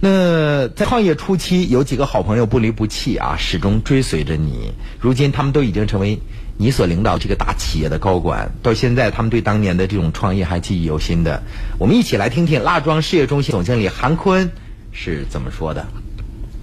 [0.02, 4.72] 那在创业初期，有几个好朋友不离不弃啊，始终追随着你。
[5.00, 6.20] 如今他们都已经成为
[6.58, 11.44] 你所领导这个大企业的高管，到现在他们对当年的这种创业还记忆犹新的。
[11.78, 14.50] 我们一起来听听蜡庄事业中心总经理韩坤
[14.92, 15.86] 是怎么说的。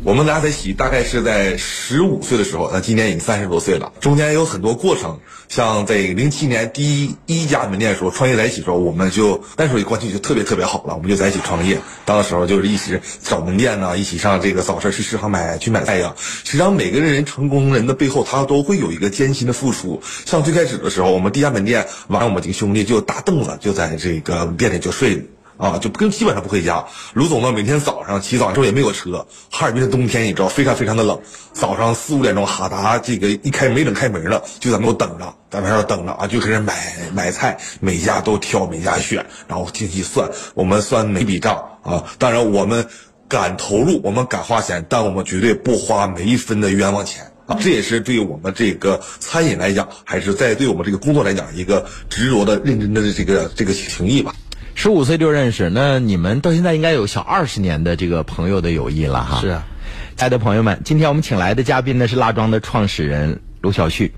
[0.05, 5.21] 我们俩在一起大概是在十五岁的时候，那今年已经三十多岁了，中间有很多过程。
[5.49, 11.79] 像在零七年第一一家门店的时候创业在一起的时候，我们就那时候关系就特别特别好了，我们就在一起创业。
[12.05, 16.13] 当时候就是一起找门店呐，一起上这个早市去市场买去买菜呀。
[16.17, 20.03] 实际上每个人成功人的背后，他都会有一个艰辛的付出。
[20.27, 25.29] 像最开始的时候，我们第一家门店晚上我们几个兄弟就搭凳子就在这个店里就睡。
[25.63, 26.85] 啊，就跟基本上不回家。
[27.15, 29.25] 卢总呢，每天早上起早的时候也没有车。
[29.49, 31.17] 哈尔滨的冬天你知道，非常非常的冷。
[31.53, 36.75] 早上四五点钟，哈达这个一开没等开门了，就在那等着，在外头等着啊，就开始买
[37.15, 41.55] 买菜，每家都挑，每家选，然后精细算，我们算每笔账
[41.85, 42.03] 啊。
[42.19, 42.85] 当然，我们
[43.29, 47.57] 敢投入，我们敢花钱，但我们绝对不花每一分的冤枉钱啊。
[47.61, 54.35] 这也是对我们这个餐饮来讲，还是在对我们这个工作来讲，一个执着的、认真的这个这个情谊吧。
[54.75, 59.41] 十五岁就认识，那你们到现在应该有小二十年的这个朋友的友谊了哈。
[59.41, 59.65] 是啊，
[60.17, 64.13] 亲爱的朋友们，今天我们请来的嘉宾呢是蜡庄的创始人卢晓旭。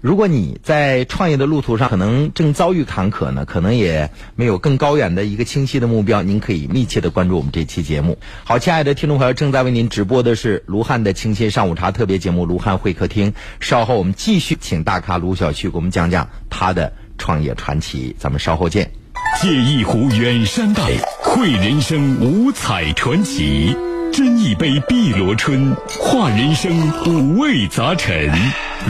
[0.00, 8.16] 如果你在创业的路途上可能正遭遇坎坷呢，可能也没有更高远的一个清晰的目标，您可以密切的关注我们这期节目。
[8.44, 18.88] 好，亲爱的听众朋友，正在为您直播的是卢汉的清新上午茶特别节目《卢汉会客厅》，稍后我们继续请大咖卢晓旭给我们讲讲他的创业传奇，咱们稍后见。
[19.40, 20.82] 借一壶远山黛，
[21.20, 23.76] 绘人生五彩传奇；
[24.12, 26.72] 斟一杯碧螺春，化人生
[27.06, 28.30] 五味杂陈。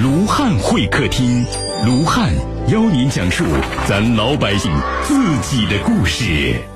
[0.03, 1.45] 卢汉会客厅，
[1.84, 2.32] 卢汉
[2.68, 3.45] 邀您讲述
[3.89, 4.70] 咱老百姓
[5.03, 6.76] 自己的故事。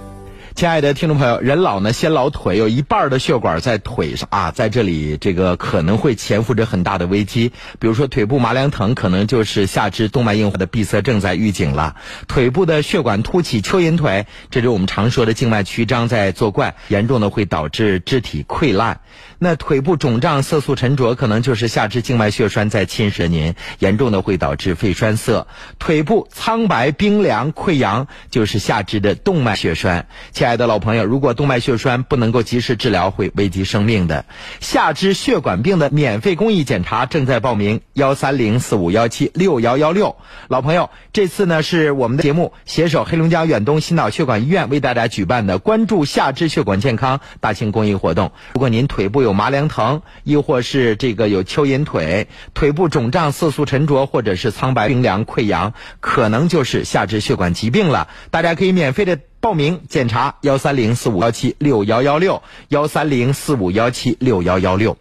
[0.60, 11.94] 亲爱的听众朋友，人老呢先老腿，有一半的血管在腿上啊，在这里这个可能会潜伏着很大的危机，比如说腿部麻凉疼，可能就是下肢动脉硬化的闭塞症在预警了；
[12.28, 19.00] 腿部的血管凸起、蚯蚓腿，这是我们常说的静脉曲张在作怪，严重的会导致肢体溃烂。
[19.38, 25.46] 那腿部肿胀、色素沉着，可能就是下肢静脉血栓在侵蚀您，严重的会导致肺栓塞；
[25.78, 30.06] 腿部苍白、冰凉、溃疡，就是下肢的动脉血栓。
[30.32, 34.24] 亲爱爱的老朋友，如果动脉血栓不能够及时治疗，会危及生命的。
[34.58, 40.16] 下肢血管病的免费公益检查正在报名，幺三零四五幺七六幺幺六。
[40.48, 48.32] 老朋友，这次呢是我们的节目携手黑龙江远东心脑血管医院为大家举办的关注下肢血管健康大型公益活动。
[48.54, 58.08] 如果您腿部有麻凉疼，亦或是这个有蚯蚓腿、腿部肿胀、色素沉着，或者是苍白、冰凉、溃疡，可能就是下肢血管疾病了。
[58.32, 64.98] 大家可以免费的报名检查，幺三零四五幺七六幺幺六，幺三零四五幺七六幺幺六。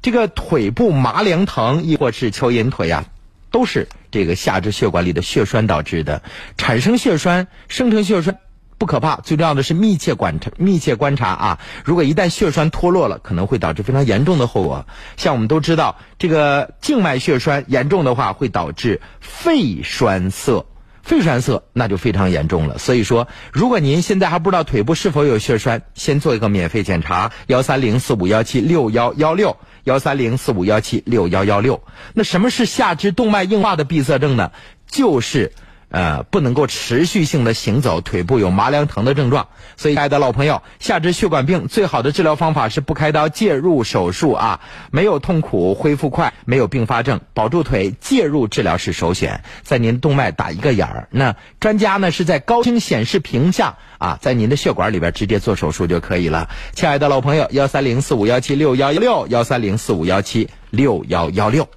[0.00, 3.06] 这个腿部麻凉疼，亦或是蚯蚓腿呀、
[3.50, 6.22] 都是这个下肢血管里的血栓导致的。
[6.56, 8.38] 产生血栓、生成血栓
[8.78, 11.60] 不可怕，最重要的是密切观察、密切观察啊！
[11.84, 14.86] 如果一旦血栓脱落了，可能会导致非常严重的后果。
[15.16, 20.66] 像我们都知道，这个静脉血栓严重的话，会导致肺栓塞。
[21.02, 22.78] 肺栓塞那就非常严重了。
[22.78, 31.82] 所以说，如果您现在还不知道腿部是否有血栓，先做一个免费检查，幺三零四五幺七六幺幺六，幺三零四五幺七六幺幺六。
[32.14, 34.52] 那什么是下肢动脉硬化的闭塞症呢？
[34.86, 35.52] 就是。
[35.92, 56.48] 呃，不能够持续性的行走，腿部有麻凉疼的症状，所以，亲爱的老朋友，下肢血管病最好的治疗方法是不开刀介入手术啊，没有痛苦，恢复快，没有并发症，保住腿，介入治疗是首选，在您动脉打一个眼儿，那专家呢是在高清显示屏下啊，在您的血管里边直接做手术就可以了。
[56.72, 61.68] 亲爱的老朋友，幺三零四五幺七六幺幺六，幺三零四五幺七六幺幺六。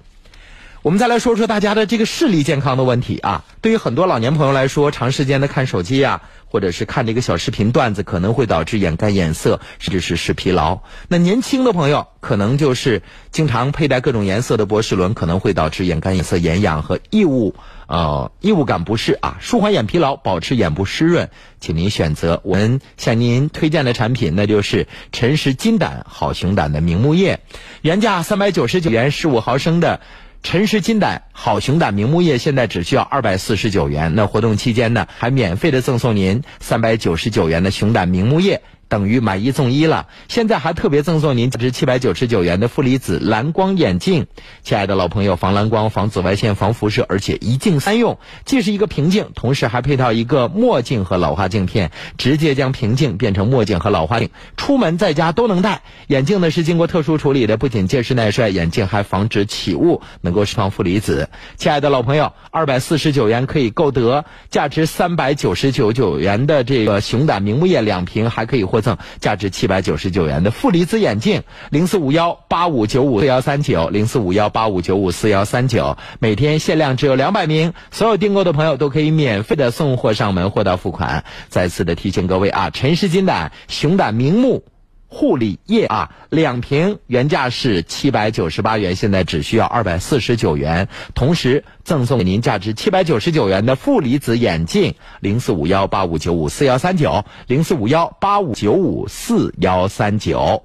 [0.86, 3.44] 我们再来说说大家的这个视力健康的问题啊。
[3.60, 10.82] 对于很多老年朋友来说，长时间的看手机呀、或者是看这个小视频段子，可能会导致眼干眼涩，甚至是视疲劳。
[11.08, 17.56] 那年轻的朋友可能就是经常佩戴各种颜色的博士轮，可能会导致眼干眼涩、眼痒和异物
[17.88, 19.38] 呃异物感不适啊。
[19.40, 27.40] 舒缓眼疲劳，保持眼部湿润，请您选择我们向您推荐的产品，那就是陈氏金胆好熊胆的明目液，
[27.82, 29.98] 原价三百九十九元，十五毫升的。
[30.42, 40.06] 陈氏金胆好熊胆明目液现在只需要二百四十九元，那活动期间呢，还免费的赠送您三百九十九元的熊胆明目液，等于买一送一了。
[40.28, 44.26] 现在还特别赠送您价值七百九十九元的负离子蓝光眼镜。
[44.62, 55.82] 亲爱的老朋友，防蓝光、防紫外线、防辐射，而且一镜三用，既是一个平镜，同时还配套一个墨镜和老花镜片，直接将平镜变成墨镜和老花镜，出门在家都能戴。
[56.08, 61.28] 眼镜呢是经过特殊处理的，不仅结实耐摔，眼镜还防止起雾，能够释放负离子。
[61.56, 71.44] 亲爱的老朋友，二百四十九元可以购得价值三百九十九九元的这个熊胆明目液两瓶，还可以获获赠价值七百九十九元的负离子眼镜。
[71.70, 81.24] 零四五幺八五九五四幺三九，零四五幺八五九五四幺三九，每天限量只有两百名，所有订购的朋友都可以免费的送货上门，货到付款。
[81.48, 84.62] 再次的提醒各位啊，陈氏金胆、熊胆明目。
[85.08, 94.94] 护理液啊，两瓶原价是七百九十八元，现在只需要二百四十九元，同时赠送给您价值七百九十九元的负离子眼镜。
[95.20, 100.64] 零四五幺八五九五四幺三九，零四五幺八五九五四幺三九。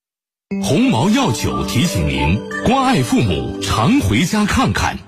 [0.59, 4.99] 鸿茅药酒提醒您：关爱父母，常回家看看。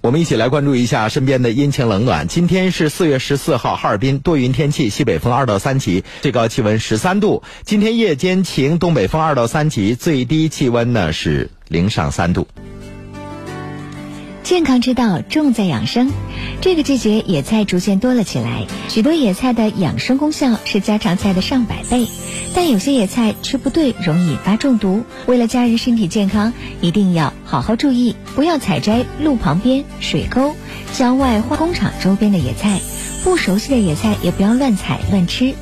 [0.00, 2.26] 我们一起来关注一下身边的阴晴冷暖。
[2.26, 7.44] 今天是四月十四号，哈尔滨多云天气，西北风二到三级，最高气温十三度。
[7.62, 12.48] 今天夜间晴，东北风二到三级，最低气温呢是零上三度。
[14.42, 16.10] 健康之道重在养生，
[16.60, 22.08] 这个季节野菜逐渐多了起来，许多野菜的养生功效是家常菜的上百倍。
[22.54, 25.04] 但有些野菜吃不对，容易引发中毒。
[25.26, 30.54] 为了家人身体健康，一定要好好注意，不要采摘路旁边、水沟、
[30.92, 32.80] 郊外化工厂周边的野菜。
[33.22, 35.54] 不熟悉的野菜也不要乱采乱吃。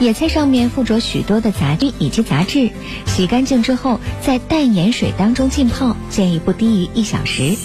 [0.00, 2.70] 野菜上面附着许多的杂菌以及杂质，
[3.06, 7.56] 洗干净之后在淡盐水当中浸泡，建议不低于一小时。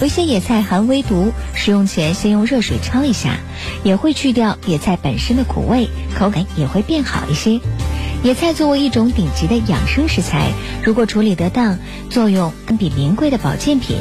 [0.00, 3.36] 有些野菜含微毒，食用前先用热水焯一下，
[3.84, 5.88] 也会去掉野菜本身的苦味，
[6.18, 7.60] 口感也会变好一些。
[8.22, 10.52] 野菜作为一种顶级的养生食材，
[10.84, 13.96] 如果处理得当，作用更比名贵的保健品。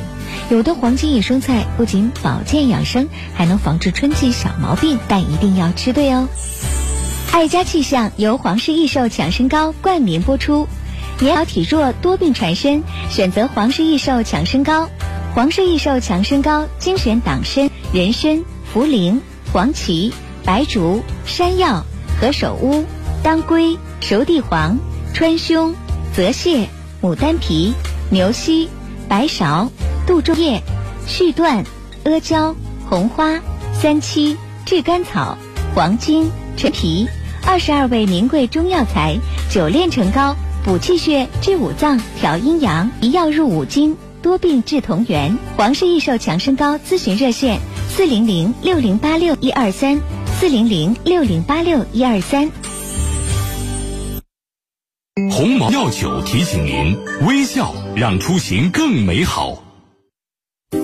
[0.50, 6.28] 有的黄金野生菜不仅保健养生，还能防治春季小毛病，但一定要吃对哦。
[7.34, 10.68] 爱家气象由皇氏益寿强身膏冠名播出，
[11.20, 14.90] 年老体弱多病缠身，选择皇氏益寿强身膏。
[15.34, 19.22] 皇氏益寿强身膏精选党参、人参、茯苓、
[19.54, 20.12] 黄芪、
[20.44, 21.86] 白术、山药、
[22.20, 22.84] 何首乌、
[23.24, 24.78] 当归、熟地黄、
[25.14, 25.74] 川芎、
[26.14, 26.68] 泽泻、
[27.02, 27.74] 牡丹皮、
[28.10, 28.68] 牛膝、
[29.08, 29.70] 白芍、
[30.06, 30.62] 杜仲叶、
[31.08, 31.64] 续断、
[32.04, 32.54] 阿胶、
[32.90, 33.40] 红花、
[33.74, 35.38] 三七、炙甘草、
[35.74, 37.08] 黄精、陈皮。
[37.46, 39.18] 二十二味名贵中药材，
[39.50, 45.38] 九炼成膏，补气血、治五脏、调阴阳，一药入五经，多病治同源。
[45.58, 50.00] 皇氏益寿强身膏咨询热线：四零零六零八六一二三，
[50.40, 52.50] 四零零六零八六一二三。
[55.32, 59.62] 鸿茅药酒提醒您：微笑让出行更美好。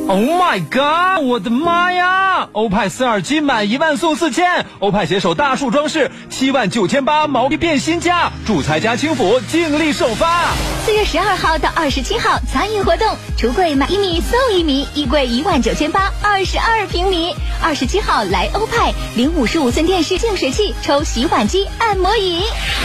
[0.10, 1.22] Oh my god！
[1.22, 2.48] 我的妈呀！
[2.54, 10.46] 欧派四二七满一万送四千，欧派携手大树装饰七万九千八毛坯变新家，主材加轻辅尽力首发。
[10.86, 17.36] 四月十二号到二十七号参与活动，橱柜买一米送一米，衣柜一万九千八，二十二平米。
[17.62, 22.44] 二十七号来欧派领五十五寸电视净水器，抽洗碗机、按摩椅。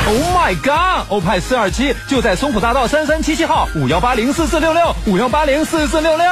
[0.08, 1.08] Oh my god！
[1.08, 6.26] 欧派四二七就在松浦大道三三七七号五幺八零四四六六五幺八零四四六六。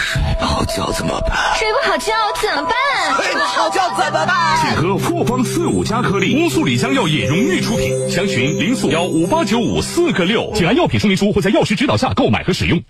[0.00, 1.36] 睡不好觉怎么办？
[1.58, 3.22] 睡不好觉怎么办？
[3.22, 4.58] 睡不好觉怎么办？
[4.62, 12.82] 请喝复方四五加颗粒，乌苏里江药业荣誉出品，详询零四幺五八九五四个六，请按药品说明书或在药师指导下购买和使用。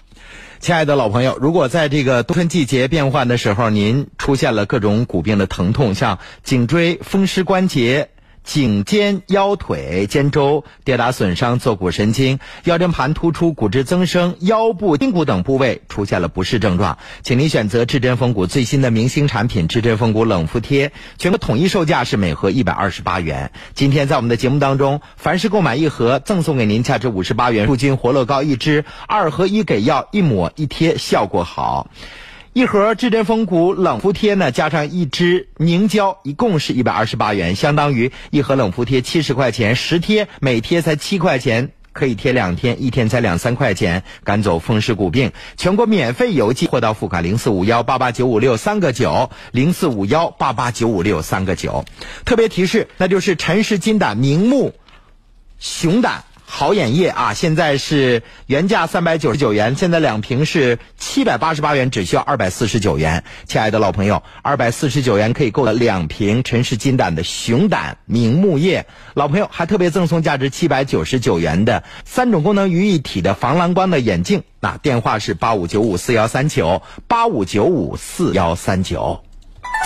[0.60, 8.10] 亲爱的老朋友，如果在这个冬春季节变换的时候，您出现了各种骨病的疼痛，像颈椎、风湿关节。
[8.42, 23.52] 颈肩、腰腿、肩周跌打损伤、坐骨神经、腰椎盘突出、骨质增生、腰部筋骨等部位出现了不适症状，请您选择至臻风骨最新的明星产品至臻风骨冷敷贴，全国统一售价是每盒一百二十八元。
[23.74, 31.88] 今天在我们的节目当中，凡是购买一盒，赠送给您价值五十八元舒筋活络膏一支，二合一给药一抹一贴，效果好。
[32.52, 41.70] 一盒至臻风骨冷敷贴呢，加上一支凝胶，一共是一百二十八元，相当于一盒冷敷贴七十块钱，十贴每贴才七块钱。
[41.92, 45.32] 可以贴两天，一天才两三块钱，赶走风湿骨病。
[45.56, 51.84] 全国免费邮寄，货到付款零四五幺八八九五六三个九零四五幺八八九五六三个九。
[52.24, 54.74] 特别提示，那就是陈氏金胆明目
[55.58, 56.24] 熊胆。
[56.52, 63.22] 好眼液啊，现在是原价三百九十九元，现在两瓶是七百八十八元，只需要二百四十九元。
[63.46, 68.86] 亲爱的老朋友，二百四十九元可以购得两瓶陈氏金胆的熊胆明目液。
[69.14, 74.42] 老朋友还特别赠送价值七百九十九元的三种功能于一体的防蓝光的眼镜。
[74.58, 79.22] 那电话是八五九五四幺三九八五九五四幺三九。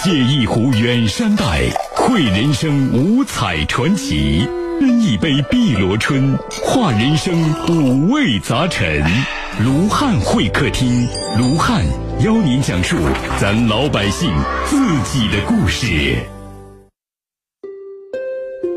[0.03, 4.49] 借一壶远山黛，绘人生五彩传奇。
[4.81, 7.33] 斟一杯碧螺春，话人生
[7.69, 9.03] 五味杂陈。
[9.65, 11.07] 卢汉会客厅，
[11.39, 11.85] 卢汉
[12.25, 12.97] 邀您讲述
[13.39, 14.31] 咱老百姓
[14.67, 16.17] 自己的故事。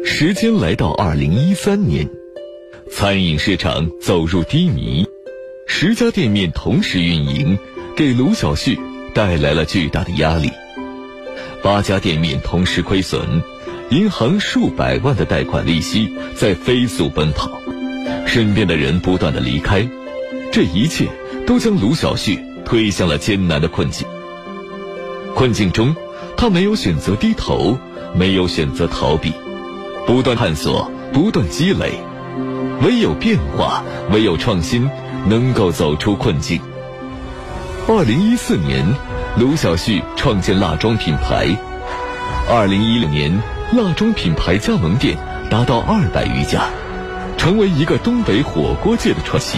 [0.05, 2.07] 时间来到二零一三年，
[2.91, 5.05] 餐饮市场走入低迷，
[5.67, 7.57] 十家店面同时运营，
[7.95, 8.79] 给卢小旭
[9.13, 10.51] 带来了巨大的压力。
[11.63, 13.41] 八家店面同时亏损。
[13.89, 17.49] 银行数百万的贷款利息在飞速奔跑，
[18.25, 19.87] 身边的人不断的离开，
[20.51, 21.07] 这一切
[21.45, 24.05] 都将卢小旭推向了艰难的困境。
[25.33, 25.95] 困境中，
[26.35, 27.79] 他没有选择低头，
[28.13, 29.31] 没有选择逃避，
[30.05, 31.93] 不断探索，不断积累，
[32.81, 34.89] 唯有变化，唯有创新，
[35.29, 36.59] 能够走出困境。
[37.87, 38.85] 二零一四年，
[39.39, 41.55] 卢小旭创建蜡庄品牌。
[42.49, 43.41] 二零一六年。
[43.73, 45.17] 蜡庄品牌加盟店
[45.49, 46.69] 达到二百余家，
[47.37, 49.57] 成为一个东北火锅界的传奇，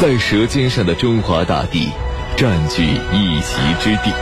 [0.00, 1.88] 在舌尖上的中华大地
[2.36, 4.12] 占据一席之地。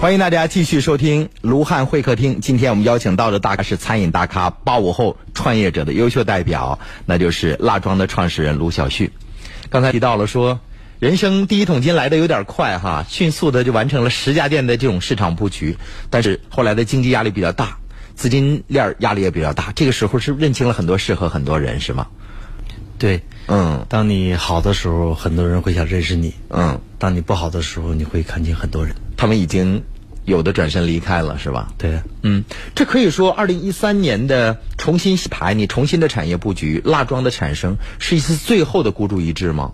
[0.00, 2.40] 欢迎大家继续收听卢汉会客厅。
[2.40, 9.12] 今天我们邀请到的大咖是餐饮大咖八五后创业者的优秀代表，那就是蜡庄的创始人卢小旭。
[9.70, 10.58] 刚才提到了说。
[11.02, 15.76] 人生第一桶金来的有点快哈，迅速的就完成了十家店的这种市场布局，
[16.10, 17.76] 但是后来的经济压力比较大，
[18.14, 19.72] 资金链压力也比较大。
[19.72, 22.06] 这个时候是认清了很多事和很多人，是吗？
[23.00, 23.84] 对，嗯。
[23.88, 26.80] 当你好的时候，很多人会想认识你，嗯。
[27.00, 29.82] 当你不好的时候，你会看清很多人，他们已经
[30.24, 31.72] 有的转身离开了，是吧？
[31.78, 32.44] 对，嗯。
[32.76, 39.72] 这可以说，二零一三年的重新洗牌，你重新的产业布局，蜡庄的产生是一次最后的孤注一掷吗？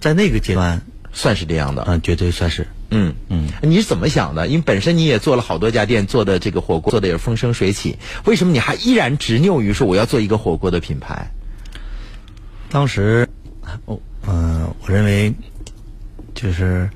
[0.00, 0.80] 在那个阶段，
[1.12, 3.14] 算是这样的，嗯，绝对算是，嗯。
[3.28, 3.48] 嗯。
[3.62, 4.48] 你是怎么想的？
[4.48, 11.30] 因为本身你也做了好多家店，做的这个火锅做的也风生水起，为什么你还依然执拗于说我要做一个火锅的品牌？
[12.70, 13.28] 当时，
[13.84, 15.34] 我嗯，我认为，
[16.34, 16.88] 就是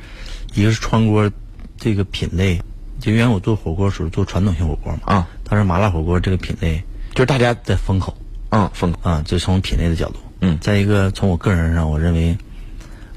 [0.55, 1.31] 一个是川锅
[1.77, 2.59] 这个品类，
[3.01, 6.83] 就原来我做火锅时候做传统性火锅嘛，啊，当时麻辣火锅这个品类
[7.13, 8.17] 就是大家在风口，
[8.51, 8.99] 嗯，风口。
[9.03, 12.37] 啊，就从品类的角度，嗯，再一个从我个人上，我认为。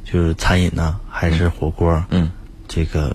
[0.09, 2.01] 就是餐饮呢，还是火锅？
[2.11, 2.31] 嗯，
[2.69, 3.13] 这个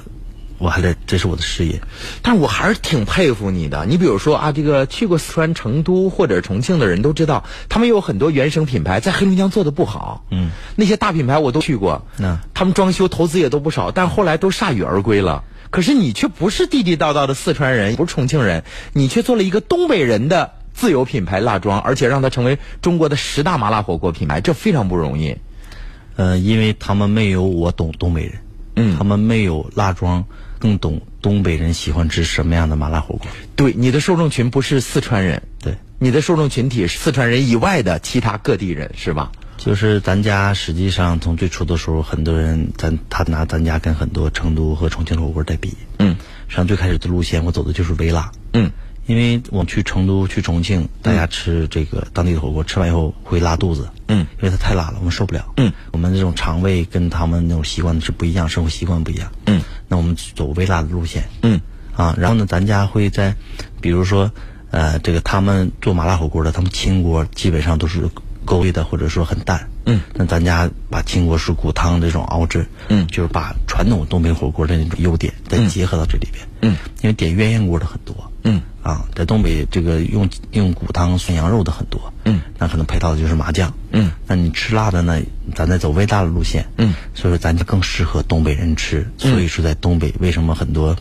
[0.58, 1.80] 我还得，这是我的事业。
[2.20, 3.86] 但是我还是挺佩服你的。
[3.86, 10.26] 你比如说啊，这个去过四川成都或者重庆的人都知道，他们有很多原生品牌在黑龙江做的不好。
[10.30, 12.04] 嗯，那些大品牌我都去过。
[12.18, 15.44] 那他们装修投资也都不少，但后来都铩羽而归了。
[15.70, 25.38] 可是你却不是地地道道的四川人，不是重庆人，你却做了一个东北人的自有品牌辣庄，而且让它成为中国的十大麻辣火锅品牌，这非常不容易。
[26.16, 28.32] 呃，因为他们没有我懂东北人，
[28.76, 30.24] 嗯，他们没有辣庄
[30.58, 33.26] 更懂东北人喜欢吃什么样的麻辣火锅。
[33.56, 39.32] 对，你的受众群不是四川人，对，你的受众群体是四川人以外的其他各地人，是吧？
[39.56, 46.16] 就是咱家实际上从最初的时候，很多人咱他拿咱家跟很多成都和重庆的火锅在比，嗯，
[46.48, 48.70] 实际上最开始的路线我走的就是微辣，嗯。
[49.06, 53.88] 因为我们去成都、去重庆，大家吃这个当地的火锅，吃完以后会拉肚子。
[54.06, 55.52] 嗯，因为它太辣了，我们受不了。
[55.56, 59.32] 嗯，我们这种肠胃跟他们那种习惯是不一样，生活习惯不一样。
[59.46, 61.24] 嗯，那我们走微辣的路线。
[61.42, 61.60] 嗯，
[61.96, 63.34] 啊，然后呢，咱家会在，
[63.80, 64.30] 比如说，
[64.70, 68.08] 呃，这个他们做麻辣火锅的，他们清锅基本上都是
[68.44, 69.68] 勾兑的，或者说很淡。
[69.84, 72.66] 嗯，那咱家把清锅是骨汤这种熬制。
[72.88, 76.46] 嗯，就是把传统东北火锅的那种优点再结合到这里边。
[76.60, 78.14] 嗯，因为点鸳鸯锅的很多。
[78.44, 78.62] 嗯。
[78.82, 85.22] 啊，在东北这个用用骨汤涮羊肉的很多，嗯，那可能配套的就是麻酱，嗯，那你吃辣的呢，
[85.54, 90.96] 咱再走微辣的路线，嗯，所以说咱就更适合东北人吃，所以说在东北为什么很多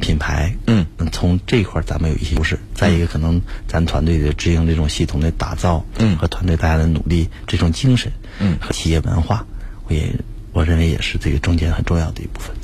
[0.00, 2.58] 品牌，嗯，从这一块儿咱们有一些优势。
[2.74, 6.18] 再一个，可能咱团队的直营这种系统的打造，嗯。
[6.18, 8.58] 和团队大家的努力，这种精神，嗯。
[8.60, 9.46] 和企业文化，
[9.88, 10.14] 我也
[10.52, 12.54] 我认为也是这个中间很重要的一部分。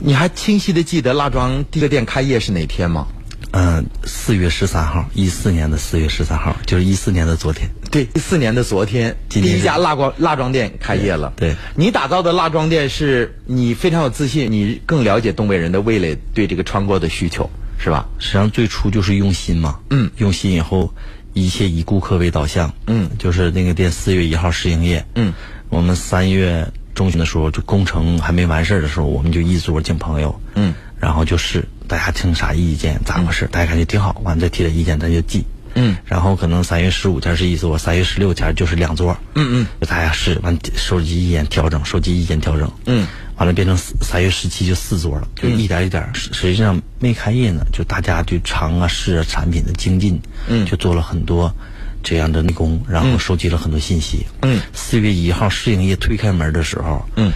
[0.00, 3.06] 你还清晰的记得蜡庄第一个店开业是哪天吗？
[3.52, 7.68] 嗯，四月十三号，一四年的四月十三号，就是一四年的昨天。
[7.90, 11.32] 对，一四年的昨天，今天第一家蜡光蜡庄店开业了。
[11.36, 11.56] 对对。
[11.76, 18.08] 你打造的蜡庄店是你非常有自信，你更了解东北人的味蕾对这个穿锅的需求，是吧？
[18.18, 20.10] 实际上最初就是用心嘛，嗯。
[20.16, 20.94] 用心以后，
[21.34, 23.10] 一切以顾客为导向，嗯。
[23.18, 25.34] 就是那个店四月一号试营业，嗯，
[25.68, 35.44] 我们三月中旬的时候，就工程还没完事儿的时候，我们就一桌请朋友，嗯，然后就试，大家听啥意见，咋回事，大家感觉挺好，完再提点意见，咱就记。
[35.74, 39.14] 嗯，然后可能三月十五天是一桌，三月十六天就是两桌。
[39.34, 42.72] 嗯嗯，就大家试完收集意见调整，收集意见调整。
[42.86, 46.08] 嗯，完了变成四三月十七就四桌了，就一点一点。
[46.14, 50.18] 实实际上没开业呢，就大家就尝啊试啊产品的精进，
[50.48, 51.54] 嗯就做了很多
[52.02, 54.24] 这样的内功，然后收集了很多信息。
[54.40, 57.30] 嗯，四月一号试营业推开门的时候，嗯，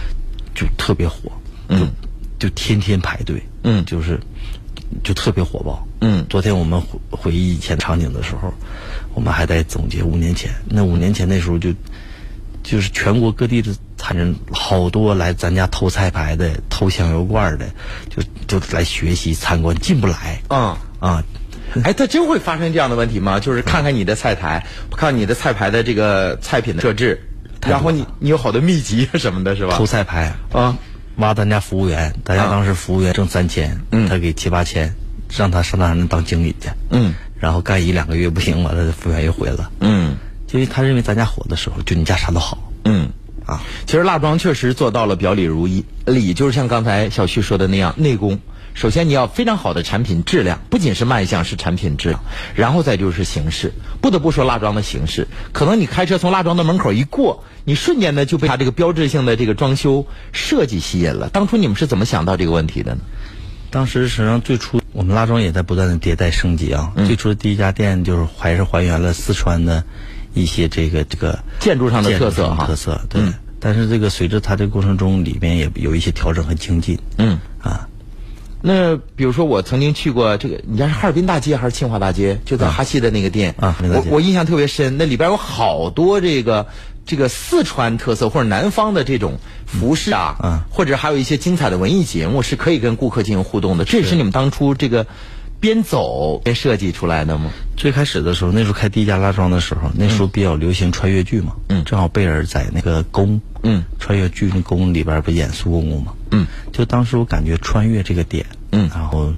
[0.55, 1.31] 就特别火，
[1.69, 1.85] 嗯，就
[2.55, 4.19] 天天排队，嗯就是
[5.03, 5.85] 就特别火爆。
[6.01, 8.53] 嗯昨天我们回回忆以前场景的时候，
[9.13, 10.51] 我们还在总结五年前。
[10.65, 11.73] 那五年前那时候就
[12.63, 17.65] 就是全国各地的餐人，好多来咱家偷菜牌的、偷香油罐的，
[18.09, 21.23] 就就来学习参观，进不来啊啊。
[21.83, 23.39] 哎，它真会发生这样的问题吗？
[23.39, 27.19] 就是看看你的菜台，看你的菜牌的这个菜品的设置，
[27.61, 29.75] 然后你你有好多秘籍什么的，是吧？
[29.75, 30.77] 偷菜牌啊，
[31.17, 32.49] 挖咱家服务员，咱家啊。
[32.49, 34.07] 当时服务员挣三千，嗯。
[34.07, 34.93] 他给七八千，
[35.35, 37.13] 让他上那当经理去，嗯。
[37.39, 40.15] 然后干一两个月不行，完了服务员又回了，嗯。
[40.51, 42.71] 因为他认为咱家火的时候，就你家啥都好。
[42.85, 43.09] 嗯。
[43.45, 43.61] 啊。
[43.85, 48.39] 其实蜡庄确实做到了表里如一，里就是像刚才小旭说的那样，内功。
[48.77, 52.21] 首先你要非常好的产品质量，不仅是卖相，是产品质量，
[52.53, 53.73] 然后再就是形式。
[54.01, 61.27] 不得不说蜡庄的形式，可能你开车从蜡庄的门口一过，你瞬间呢就被它这个标志性的这个装修设计吸引了。
[61.29, 63.01] 当初你们是怎么想到这个问题的呢？
[63.71, 66.93] 当时实际上最初我们蜡庄也在不断的迭代升级啊。
[67.07, 69.83] 最初的第一家店就是还是还原了四川的
[70.35, 73.23] 一些这个这个建筑上的特色哈特色，对。
[73.23, 77.89] 嗯但是这个随着它这个过程中，里面也有一些调整和精进嗯，啊。
[78.67, 82.37] 那比如说我曾经去过这个，你家是哈尔滨大街还是清华大街？
[82.43, 86.67] 就在哈西的那个店啊那个我我印象特别深，那里边有好多这个
[87.05, 93.85] 这个四川特色或者南方的这种服饰啊，嗯或者还有一些精彩的文艺节目，是可以跟顾客进行互动的。
[93.85, 95.07] 这也是你们当初这个
[95.61, 97.51] 边走边设计出来的吗？
[97.77, 101.85] 最开始的时候，那时候开第一家拉庄的时候，那时候比较流行穿越剧嘛，嗯。
[101.85, 108.89] 正好贝尔在那个宫，嗯，穿越剧那宫里边不演苏公公嘛，嗯，就当时我感觉穿越这个点，嗯。
[108.93, 109.33] 然后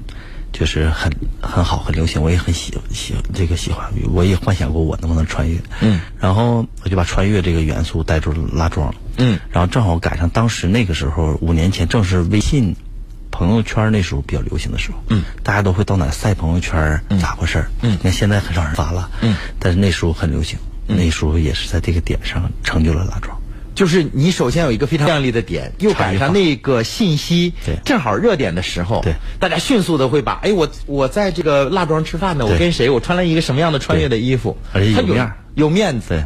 [0.51, 1.11] 就是很
[1.41, 12.75] 很好，很流行，我也很喜喜这个喜欢，我也幻想过我能不能穿越，嗯，然后我就把穿越这个元素带入了蜡庄，嗯，然后正好赶上当时那个时候五年前正是微信。
[13.31, 17.69] 朋友圈那时候比较流行的时候，嗯，大家都会到哪晒朋友圈，咋回事儿？
[17.81, 17.91] 嗯。
[17.93, 20.57] 你看现在很少人发了，嗯，但是那时候很流行，
[20.87, 23.38] 那时候也是在这个点上成就了拉庄。
[23.75, 27.53] 就是你首先有一个非常亮丽的点，又赶上那个信息
[27.85, 29.13] 正好热点的时候，对。
[29.39, 35.37] 大家迅速的会把，哎，我我在这个蜡庄吃饭呢，我跟谁，我穿了一个什么样的穿越的衣服，而且有面儿。
[35.55, 36.23] 有面子，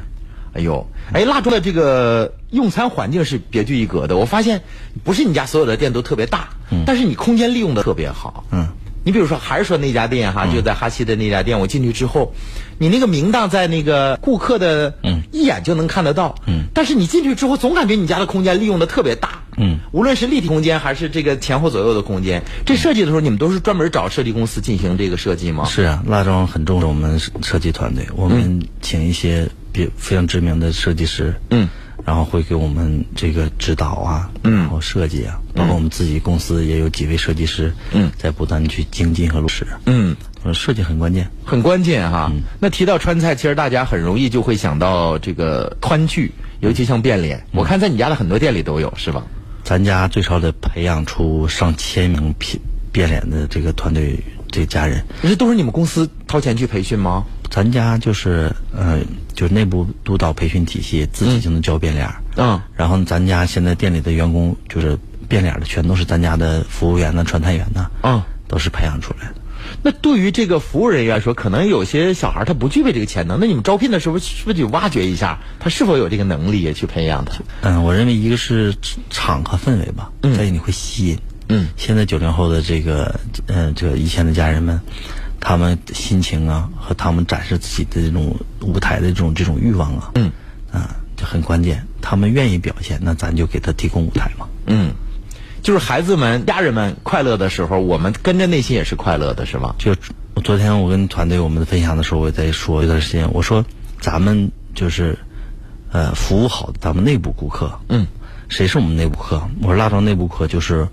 [0.54, 4.18] 哎呦，哎，蜡庄的这个用餐环境是别具一格的。
[4.18, 4.62] 我发现
[5.04, 6.50] 不是你家所有的店都特别大，
[6.86, 8.44] 但是你空间利用的特别好。
[8.52, 8.68] 嗯，
[9.04, 12.34] 你比如说，还是说那家店哈，就在哈西的那家店，我进去之后，
[12.78, 16.36] 你那个明档在那个顾客的，嗯一眼就能看得到。
[16.48, 19.44] 嗯，但是你进去之后，总感觉你家的空间利用的特别大。
[19.56, 25.66] 嗯，无论是立体空间还是这个前后左右的空间，这设计的时候，你们都是专门找设计公司进行这个设计吗？
[25.66, 31.70] 是啊，蜡庄很重视我们设计团队，我们请一些比非常知名的设计师，嗯，
[32.06, 40.16] 然后会给我们这个指导啊，嗯然后设计啊，包括我们自己公司也有几位设计师，嗯在不断地去精进和落实，嗯。
[40.46, 41.30] 呃设计很关键。
[41.46, 42.30] 很关键哈。
[42.60, 47.42] 那提到川菜，其实大家很容易就会想到这个川剧，尤其像变脸。
[47.54, 49.24] 我看在你家的很多店里都有，是吧？
[49.64, 52.60] 咱家最少得培养出上千名变
[52.92, 54.20] 变脸的这个团队
[54.52, 57.24] 这家人，这都是你们公司掏钱去培训吗？
[57.54, 59.00] 咱家就是呃，
[59.36, 62.16] 就是内部督导培训体系，自己就能教变脸儿。
[62.36, 64.98] 嗯然后咱家现在店里的员工就是
[65.30, 68.24] 变脸儿的，全都是咱家的服务员呢、传菜员呢，嗯。
[68.48, 69.36] 都是培养出来的。
[69.82, 77.40] 那对于这个服务人员说，可能有些小孩他不具备这个潜能，那你们招聘的时候是不是得挖掘一下他是否有这个能力去培养他？
[77.62, 78.76] 嗯，我认为一个是
[79.10, 81.18] 场和氛围吧，嗯再一个你会吸引，
[81.48, 84.80] 嗯，现在九零后的这个呃这个以前的家人们，
[85.46, 90.32] 他们心情啊和他们展示自己的这种舞台的这种这种欲望啊，嗯
[90.72, 91.86] 啊就很关键。
[92.02, 94.48] 他们愿意表现，那咱就给他提供舞台嘛。
[94.68, 94.94] 嗯，
[95.62, 99.76] 就是孩子们、家人们快乐的时候，我们跟着内心也是快乐的，是吗？
[99.78, 99.94] 就
[100.36, 103.66] 我昨天我跟团队我们分享的时候，我也在说一段时间，我说
[104.00, 105.18] 咱们就是
[105.92, 107.78] 呃服务好咱们内部顾客。
[107.90, 108.08] 嗯，
[108.48, 109.42] 谁是我们内部客？
[109.62, 110.88] 我说蜡庄内部客就是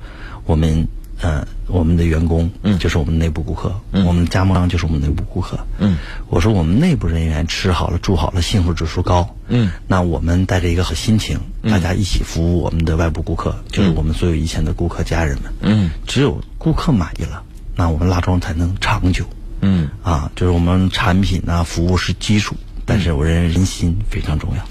[0.45, 0.89] 我们
[1.23, 5.59] 呃我们的员工，嗯就是我们内部顾客，嗯我们加盟商就是我们内部顾客。
[5.79, 5.97] 嗯，
[6.29, 9.29] 我说我们内部人员吃好了住好了，幸福指数高。
[9.49, 15.53] 嗯，那我们带着一个好心情，大家一起服务我们的外部顾客，就是我们所有以前的顾客家人们。
[15.61, 17.43] 嗯，只有顾客满意了，
[17.77, 19.25] 那我们蜡庄才能长久。
[19.61, 22.57] 嗯，啊，就是我们产品啊服务是基础，
[22.87, 24.65] 但是我认为人心非常重要。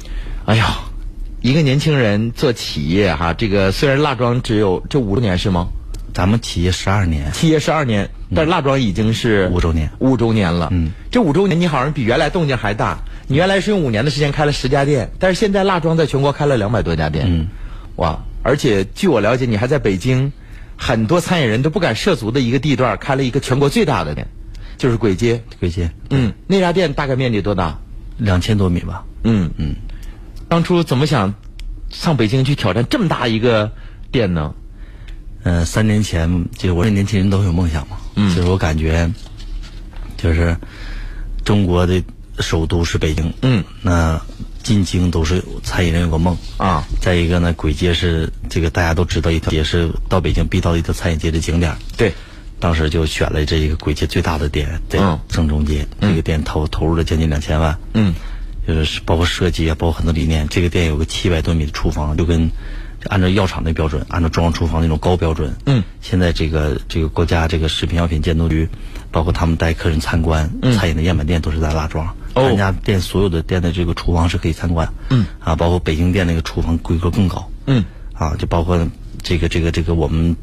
[0.46, 0.80] 哎呀，
[1.42, 5.68] 一个年轻人做企业哈，这个虽然蜡庄只有这五六年是吗？
[6.14, 10.70] 咱们企业十二年，企业十二年，但是蜡庄已经是五周年，五周年了。
[10.72, 13.00] 嗯，这五周年你好像比原来动静还大。
[13.28, 17.26] 你原来是用五年的时间开了十家店，但是现在蜡庄在全国开了两百多家店。
[17.28, 17.48] 嗯，
[17.98, 18.20] 哇！
[18.42, 20.32] 而且据我了解，你还在北京，
[20.78, 24.28] 很多餐饮人都不敢涉足的一个地段开了一个全国最大的店，
[24.78, 25.44] 就是簋街。
[25.62, 27.78] 簋街，嗯，那家店大概面积多大？
[28.18, 29.04] 两千多米吧。
[29.24, 29.76] 嗯嗯。
[30.48, 31.36] 当初怎么想
[31.92, 33.72] 上北京去挑战这么大一个
[34.12, 34.56] 店呢？
[35.44, 37.98] 呃，三年前，就是我这年轻人都有梦想嘛。
[38.16, 39.10] 嗯就是我感觉，
[40.18, 40.56] 就是
[41.46, 42.04] 中国的
[42.40, 43.34] 首都是北京。
[43.42, 43.64] 嗯。
[43.82, 44.22] 那
[44.62, 46.84] 进京都是餐饮人有个梦啊。
[47.00, 51.76] 再一个呢，簋街是这个大家都知道一条，也是到北京必到的一条餐饮街的景点。
[51.96, 52.14] 对。
[52.60, 55.88] 当时就选了这一个簋街最大的店，在嗯正中街。
[56.02, 57.78] 这个店投投入了将近两千万。
[57.94, 58.14] 嗯。
[58.68, 60.48] 就是包括设计啊，包括很多理念。
[60.50, 62.54] 这个店有个七百多米的厨房，就跟就
[63.10, 65.56] 按照药厂的标准，按照中央厨房那种高标准。
[65.66, 65.84] 嗯。
[66.00, 68.70] 现在这个这个国家这个食品药品监督局，
[69.12, 72.08] 包括他们带客人参观、嗯餐饮的样板店都是在拉庄。
[72.36, 74.88] 哦咱家店所有的店的这个厨房是可以参观。
[75.10, 75.26] 嗯。
[75.40, 77.50] 啊，包括北京店那个厨房规格更高。
[77.66, 77.84] 嗯。
[78.14, 78.88] 啊，就包括
[79.24, 80.36] 这个这个这个我们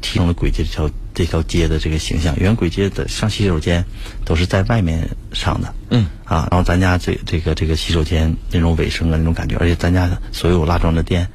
[0.00, 2.34] 提供了簋街这条这条街的这个形象。
[2.38, 3.84] 原簋街的上洗手间
[4.24, 5.72] 都是在外面上的。
[5.90, 6.06] 嗯。
[6.24, 11.28] 啊，然后咱家这这个这个洗手间那种卫生啊那种感觉，而且咱家所有拉庄的店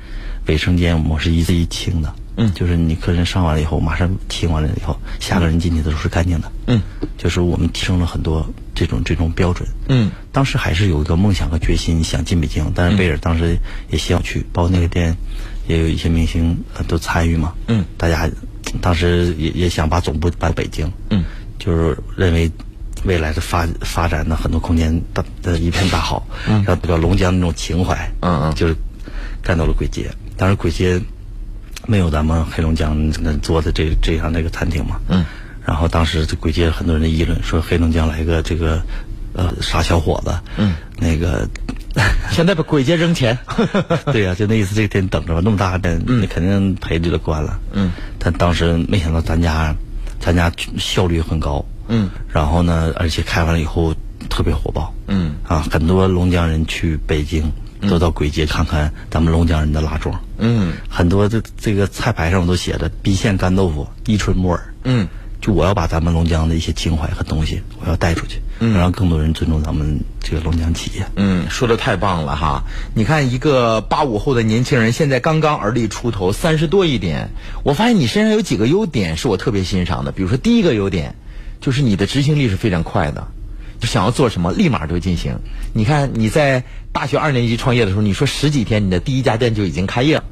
[0.48, 2.14] 卫生间我们是一字一清的。
[2.38, 6.52] 嗯就是你客人上完了以后，马上清完了以后，下个人进去的都是干净的。
[6.68, 6.82] 嗯。
[7.18, 9.66] 就是我们提升了很多这种这种标准。
[9.88, 10.12] 嗯。
[10.34, 12.70] 当时还是有一个梦想和决心，想进北京。
[12.76, 13.58] 但是贝尔当时
[13.90, 15.16] 也希望去，包括那个店，
[15.68, 17.54] 也有一些明星呃都参与嘛。
[17.68, 17.86] 嗯。
[17.98, 18.30] 大家
[18.82, 20.92] 当时也也想把总部搬北京。
[21.12, 21.24] 嗯。
[21.58, 22.52] 就是认为
[23.06, 26.28] 未来的发发展的很多空间大的一片大好。
[26.50, 26.56] 嗯。
[26.66, 27.96] 然后比较龙江那种情怀。
[28.20, 28.76] 嗯嗯就是
[29.42, 31.02] 干到了鬼街，当时簋街
[31.88, 35.00] 没有咱们黑龙江那做的这这样的一个餐厅嘛。
[35.08, 35.26] 嗯。
[35.66, 38.82] 然后当时这簋街很多人的议论说黑龙江来个这个
[39.34, 40.38] 呃傻小伙子。
[40.58, 40.76] 嗯。
[41.00, 41.48] 那个。
[42.30, 43.38] 现在把簋街扔钱。
[44.12, 47.58] 对呀、就那意思，这个店等着吧，那么大的店，那肯定赔就得关了。
[47.72, 47.92] 嗯。
[48.20, 49.74] 但当时没想到咱家，
[50.20, 51.66] 咱家效率很高。
[51.88, 52.10] 嗯。
[52.34, 53.96] 然后呢，而且开完了以后
[54.30, 54.94] 特别火爆。
[55.08, 55.36] 嗯。
[55.48, 57.50] 啊，很多龙江人去北京
[57.88, 60.20] 都到簋街看看咱们龙江人的蜡庄。
[60.38, 60.74] 嗯。
[60.90, 64.74] 很多这这个菜牌上我都写着郫县干豆腐、伊春木耳。
[64.84, 65.08] 嗯。
[65.42, 71.06] 就我要把咱们龙江的一些情怀和东西，我要带出去，嗯让更多人尊重咱们这个龙江企业。
[71.18, 72.64] 嗯，说的太棒了哈！
[72.96, 77.30] 你看，一个八五后的年轻人，现在刚刚而立出头，三十多一点。
[77.62, 80.12] 我发现你身上有几个优点是我特别欣赏的。
[80.12, 81.14] 比如说，第一个优点
[81.62, 83.28] 就是你的执行力是非常快的，
[83.80, 85.40] 就想要做什么立马就进行。
[85.74, 90.24] 你看你在大学二年级创业的时候，你说十几天你的第一家店就已经开业了。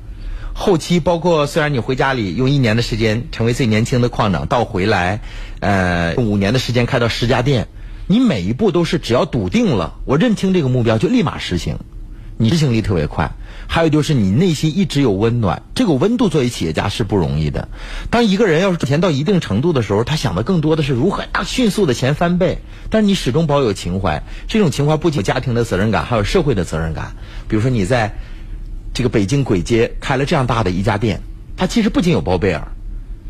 [0.56, 5.20] 后期包括虽然你回家里用一年的时间成为最年轻的矿长，到回来，
[5.60, 7.68] 呃，五年的时间开到十家店，
[8.08, 11.78] 你每一步都是只要笃定了，我认清这个目标就立马实行，
[12.38, 13.32] 你执行力特别快。
[13.74, 17.70] 还有就是你内心一直有温暖，这个温度作为企业家是不容易的。
[18.12, 22.60] 当一个人要是钱到一定程度的时候，他想的更多的是如何让迅速的钱翻倍，
[22.92, 27.16] 但是你始终保有情怀，这种情怀不仅有家庭的责任感，还有社会的责任感。
[27.48, 28.14] 比如说你在。
[28.96, 31.22] 这个北京簋街开了这样大的一家店，
[31.58, 32.68] 它其实不仅有包贝尔，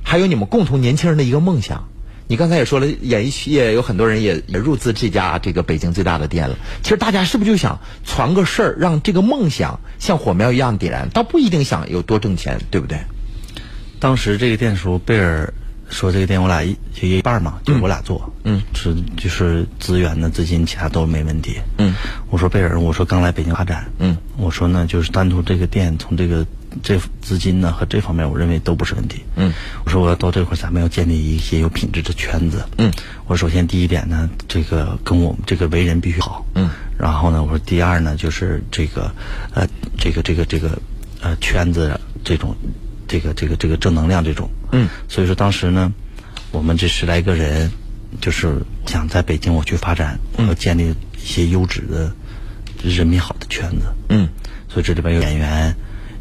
[0.03, 1.87] 还有你们共同年轻人的一个梦想。
[2.27, 6.55] 你刚才也说了，演艺业有很多人也也入资这家这个北京最大的店了。
[6.81, 11.09] 其实大家是不是就想传个事儿，让这个梦想像火苗一样点燃？
[11.09, 12.97] 倒不一定想有多挣钱，对不对？
[13.99, 15.53] 当时这个店的时候，贝尔
[15.89, 21.93] 说这个店我俩一就一半嘛，就我俩做，嗯，是就是资源呢、资金其他都没问题，嗯，
[22.29, 26.45] 我说贝尔，我说刚来北京发展，嗯，我说呢就是单独这个店从这个
[26.81, 29.23] 这资金呢和这方面，我认为都不是问题。
[29.35, 29.51] 嗯，
[29.85, 32.65] 我说我要到这块儿，咱们要建立一些有品质的圈子。
[32.77, 32.91] 嗯，
[33.27, 36.45] 我首先第一点呢，这个跟我们这个为人必须好。
[36.55, 39.11] 嗯，然后呢，我说第二呢，就是这个
[39.53, 39.67] 呃，
[39.97, 40.77] 这个这个这个
[41.21, 42.55] 呃圈子这种
[43.07, 44.49] 这个这个这个正能量这种。
[44.71, 45.91] 嗯，所以说当时呢，
[46.51, 47.71] 我们这十来个人，
[48.21, 52.11] 就是想在北京我去发展，我要建立一些优质的
[52.83, 53.85] 人民好的圈子。
[54.09, 54.27] 嗯，
[54.67, 55.75] 所以这里边有演员，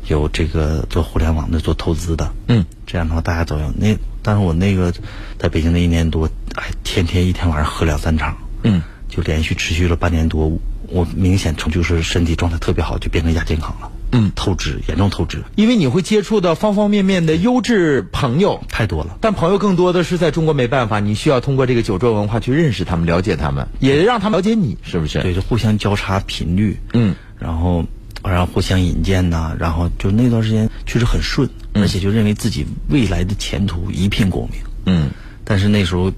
[0.08, 2.32] 有这个做互联网的、做投资的。
[2.48, 3.72] 嗯，这样的话大家都有。
[3.76, 4.92] 那但是我那个
[5.38, 8.36] 在北京那一年多，哎，天天一天晚上喝两三场。
[8.64, 10.58] 嗯，就连续持续了半年多，
[10.88, 13.90] 我明显从就是身体状态特别好，就变成亚健康了。
[14.14, 19.16] 嗯，透支，严重透支，因为你会接触到方方面面的优质朋友，太多了。
[19.22, 25.22] 但朋友更多的是在中国没办法，你需要通过这个酒桌文化去认识他们、了解他们，也让他们了解你，是不是？
[25.22, 26.78] 对，就互相交叉频率。
[26.92, 27.86] 嗯，然后
[28.24, 34.60] 然后互相引荐呐、然后就那段时间确实很顺，而且就认为自己未来的前途一片光明。
[34.86, 35.10] 嗯，
[35.44, 36.12] 但是那时候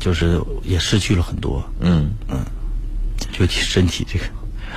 [0.00, 1.62] 就是也失去了很多。
[1.80, 2.38] 嗯嗯，
[3.32, 4.24] 就身体这个。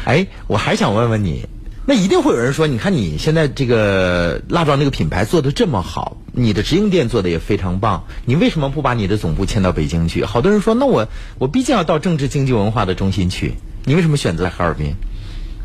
[0.05, 1.47] 哎，我还想问问你，
[1.85, 10.23] 那一定会有人说，你看你现在这个蜡庄这个品牌做的这么好，你的直营店做的也非常棒，你为什么不把你的总部迁到北京去？
[10.23, 11.07] 好多人说，那我
[11.39, 14.95] 我毕竟要到政治经济文化的中心去，你为什么选择哈尔滨？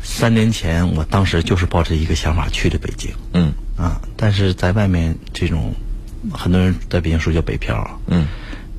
[0.03, 3.09] 三年前，我当时就是抱着一个想法去的北京。
[3.33, 5.73] 嗯啊，但是在外面这种，
[6.31, 7.99] 很多人在北京说叫北漂。
[8.07, 8.27] 嗯，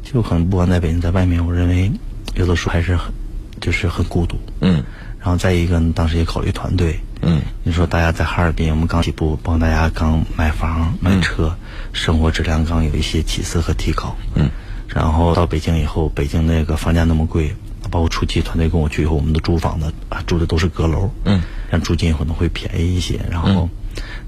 [0.05, 1.91] 就可能不管在北京，在外面，我认为
[2.35, 3.13] 有的时候还是很，
[3.61, 4.37] 就是很孤独。
[4.61, 4.85] 嗯，
[5.19, 7.01] 然后再一个呢，当时也考虑团队。
[7.23, 11.57] 嗯，你说大家在哈尔滨，我们刚起步，帮大家刚买房买车，
[11.95, 14.15] 生活质量刚有一些起色和提高。
[14.35, 14.51] 嗯，
[14.89, 17.57] 然后到北京以后，北京那个房价那么贵，
[17.95, 21.09] 包括初期团队跟我去以后，我们都租房子啊，住的都是阁楼。
[21.27, 21.41] 嗯，
[21.71, 23.69] 让租金可能会便宜一些，然后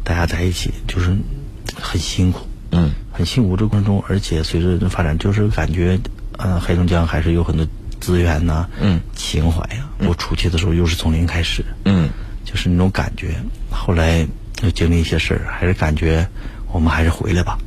[0.05, 1.17] 大家在一起就是
[1.75, 2.47] 很辛苦。
[2.71, 5.99] 嗯，很辛苦这个过程中，而且随着发展，就是感觉，
[6.39, 7.67] 呃，黑龙江还是有很多
[8.01, 12.09] 资源呐、嗯，情怀呀、我出去的时候又是从零开始，嗯，
[12.45, 13.35] 就是那种感觉。
[13.69, 14.25] 后来
[14.63, 16.25] 又经历一些事儿，还是感觉
[16.73, 17.59] 我们还是回来吧。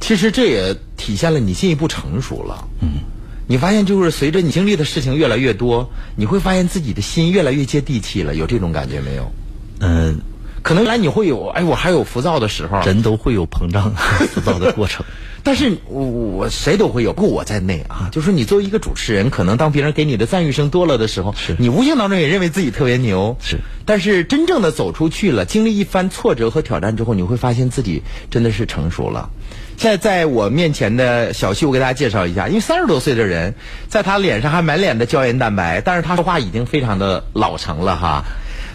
[0.00, 2.66] 其实这也体现了你进一步成熟了。
[2.80, 3.00] 嗯，
[3.46, 9.30] 你发现就是随着你经历的事情越来越多，你会发现自己的心越来越接地气了，有这种感觉没有？
[9.80, 10.20] 嗯、
[10.62, 13.94] 可能原来你会有，哎，我还有浮躁的时候，人都会有膨胀、
[14.32, 15.04] 浮躁的过程。
[15.42, 18.08] 但是我我谁都会有，包括我在内啊。
[18.10, 23.36] 就是你作为一个主持人，可能当别人给你的赞誉声多了的时候，是你无形当中也认为自己特别牛。
[23.42, 29.28] 是，但是真正的走出去了，经历一番挫折和挑战之后，你会发现自己真的是成熟了。
[29.76, 33.54] 在在我面前的小旭，我给大家介绍一下，因为三十多岁的人，
[33.88, 38.24] 在他脸上还满脸的胶原蛋白，但是他说话已经非常的老成了哈。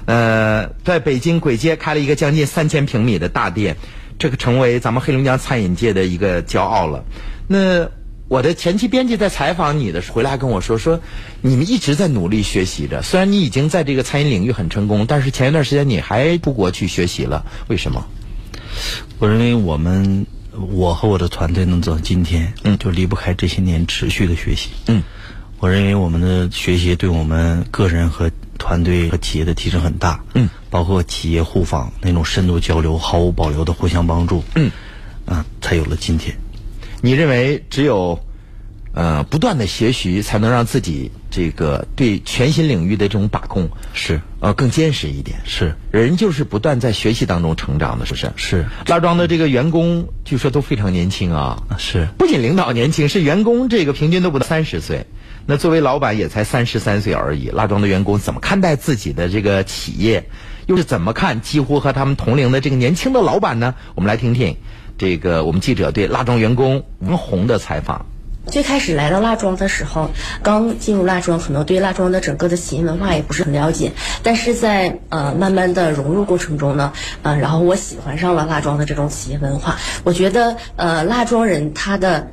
[0.05, 3.77] 呃，在北京簋街开了一个将近三千平米的大店，
[4.17, 7.03] 这个成为咱们黑龙江餐饮界的一个骄傲了。
[7.47, 7.89] 那
[8.27, 10.99] 我的前期编辑在采访你的时候，回来还跟我说说，
[11.41, 13.01] 你们一直在努力学习着。
[13.01, 18.05] 虽然你已经在这个餐饮领域很成功，但是前一段时间你还出国去学习了，为什么？
[19.17, 20.25] 我认为我们，
[20.57, 24.69] 我和我的团队能走到今天，嗯就离不开这些年持续的学习。
[24.87, 25.01] 嗯，
[25.59, 30.23] 我认为我们的学习对我们个人和团队和企业的提升很大。
[30.33, 34.43] 嗯，包括企业互访那种深度交流、毫无保留的互相帮助。
[34.55, 34.71] 嗯，
[35.25, 36.35] 啊，才有了今天。
[37.01, 38.19] 你认为只有
[38.93, 45.39] 呃不断的学习，才能让自己这个对全新领域的这种把控是呃更坚实一点？
[45.45, 48.31] 是人就是不断在学习当中成长的，是不是？
[48.35, 55.05] 是拉庄的这个员工据说都非常年轻啊，是，不仅领导年轻，是员工这个平均都不到三十岁。
[55.45, 57.49] 那作为老板也才三十三岁而已。
[57.49, 60.29] 拉庄的员工怎么看待自己的这个企业，
[60.67, 63.73] 又是怎么看几乎和他们同龄的这个年轻的老板呢？
[63.95, 64.57] 我们来听听
[64.97, 68.05] 这个我们记者对拉庄员工王红的采访。
[68.49, 70.09] 最开始来到蜡庄的时候，
[70.41, 73.91] 刚进入蜡庄，可能对蜡庄的整个的企业文化也不是很了解，
[74.23, 79.77] 但是在呃慢慢的融入过程中呢，呃，然后我喜欢上了蜡庄的这种企业文化。
[80.03, 82.31] 我觉得呃蜡庄人他的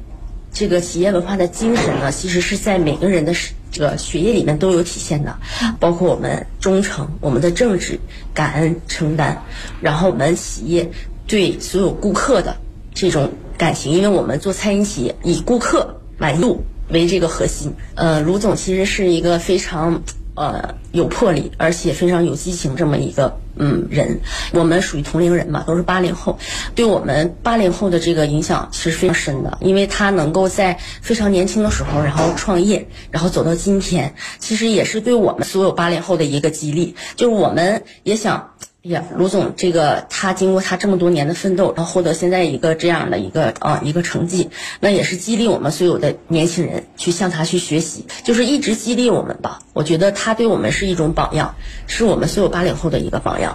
[0.52, 3.34] 这个企业文化的精神呢，其实是在每个人的
[3.70, 5.36] 这个血液里面都有体现的，
[5.78, 8.00] 包括我们忠诚、我们的正直、
[8.32, 9.42] 感恩、承担，
[9.82, 10.90] 然后我们企业
[11.26, 12.56] 对所有顾客的
[12.94, 17.72] 这种感情，因为我们做餐饮企业以顾客满意度为这个核心。
[17.94, 20.02] 呃，卢总其实是一个非常
[20.34, 24.20] 呃有魄力，而且非常有激情这么一个嗯人。
[24.52, 26.38] 我们属于同龄人嘛，都是八零后，
[26.74, 38.52] 对我们八零后的这个影响其实非常深的，因为他能够在非常年轻的时候，然后创业，然后走到今天，其实也是对我们所有八零后的一个激励，就是我们也想。
[38.84, 49.58] 哎呀，卢总，这个他经过他这么多年的奋斗，然后获得现在一个这样的一个啊一个成绩，那也是激励我们所有的年轻人去向他去学习，就是一直激励我们吧。
[49.72, 51.56] 我觉得他对我们是一种榜样，
[51.88, 53.45] 是我们所有八零后的一个榜样。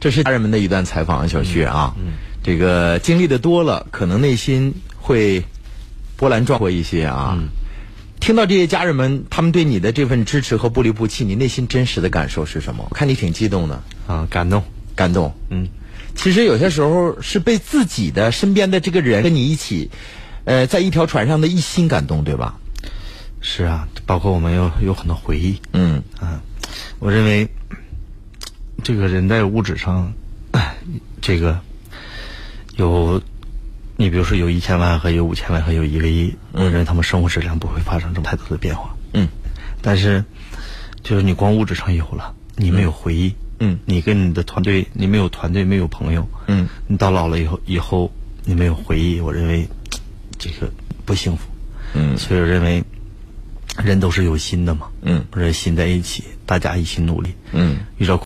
[0.00, 1.94] 这是家人们的一段采访，小旭啊，
[2.42, 5.42] 这个经历的多了，可能内心会
[6.16, 7.38] 波澜壮阔一些啊。
[8.20, 12.86] 听到这些家人们他们对你的这份支持和不离不弃，你内心真实的感受是什么？
[12.90, 14.62] 我看你挺激动的啊，感动，
[14.94, 15.32] 感动。
[15.50, 15.68] 嗯，
[16.14, 19.90] 其实有些时候是被自己的身边的这个人跟你一起，
[20.44, 22.58] 呃，在一条船上的一心感动，对吧？
[23.40, 25.56] 是啊，包括我们有有很多回忆。
[25.72, 26.40] 嗯啊，
[26.98, 27.48] 我认为
[28.82, 30.12] 这个人在物质上，
[31.20, 31.60] 这个
[32.76, 33.20] 有。
[34.00, 38.94] 你比如说有一千万和有五千万和有一个亿，我认为他们生活质量不会发生这么太多的变化。
[39.12, 39.26] 嗯，
[39.82, 40.24] 但是
[41.02, 43.34] 就是你光物质上有了，你没有回忆。
[43.58, 46.24] 嗯，你跟你的团队，你没有团队，没有朋友。
[46.46, 48.12] 嗯，你到老了以后，以后
[48.44, 49.66] 你没有回忆，我认为
[50.38, 50.70] 这个
[51.04, 51.48] 不幸福。
[51.94, 52.84] 嗯，所以我认为
[53.82, 54.86] 人都是有心的嘛。
[55.02, 57.34] 嗯，我认为心在一起，大家一起努力。
[57.50, 58.16] 嗯，遇到。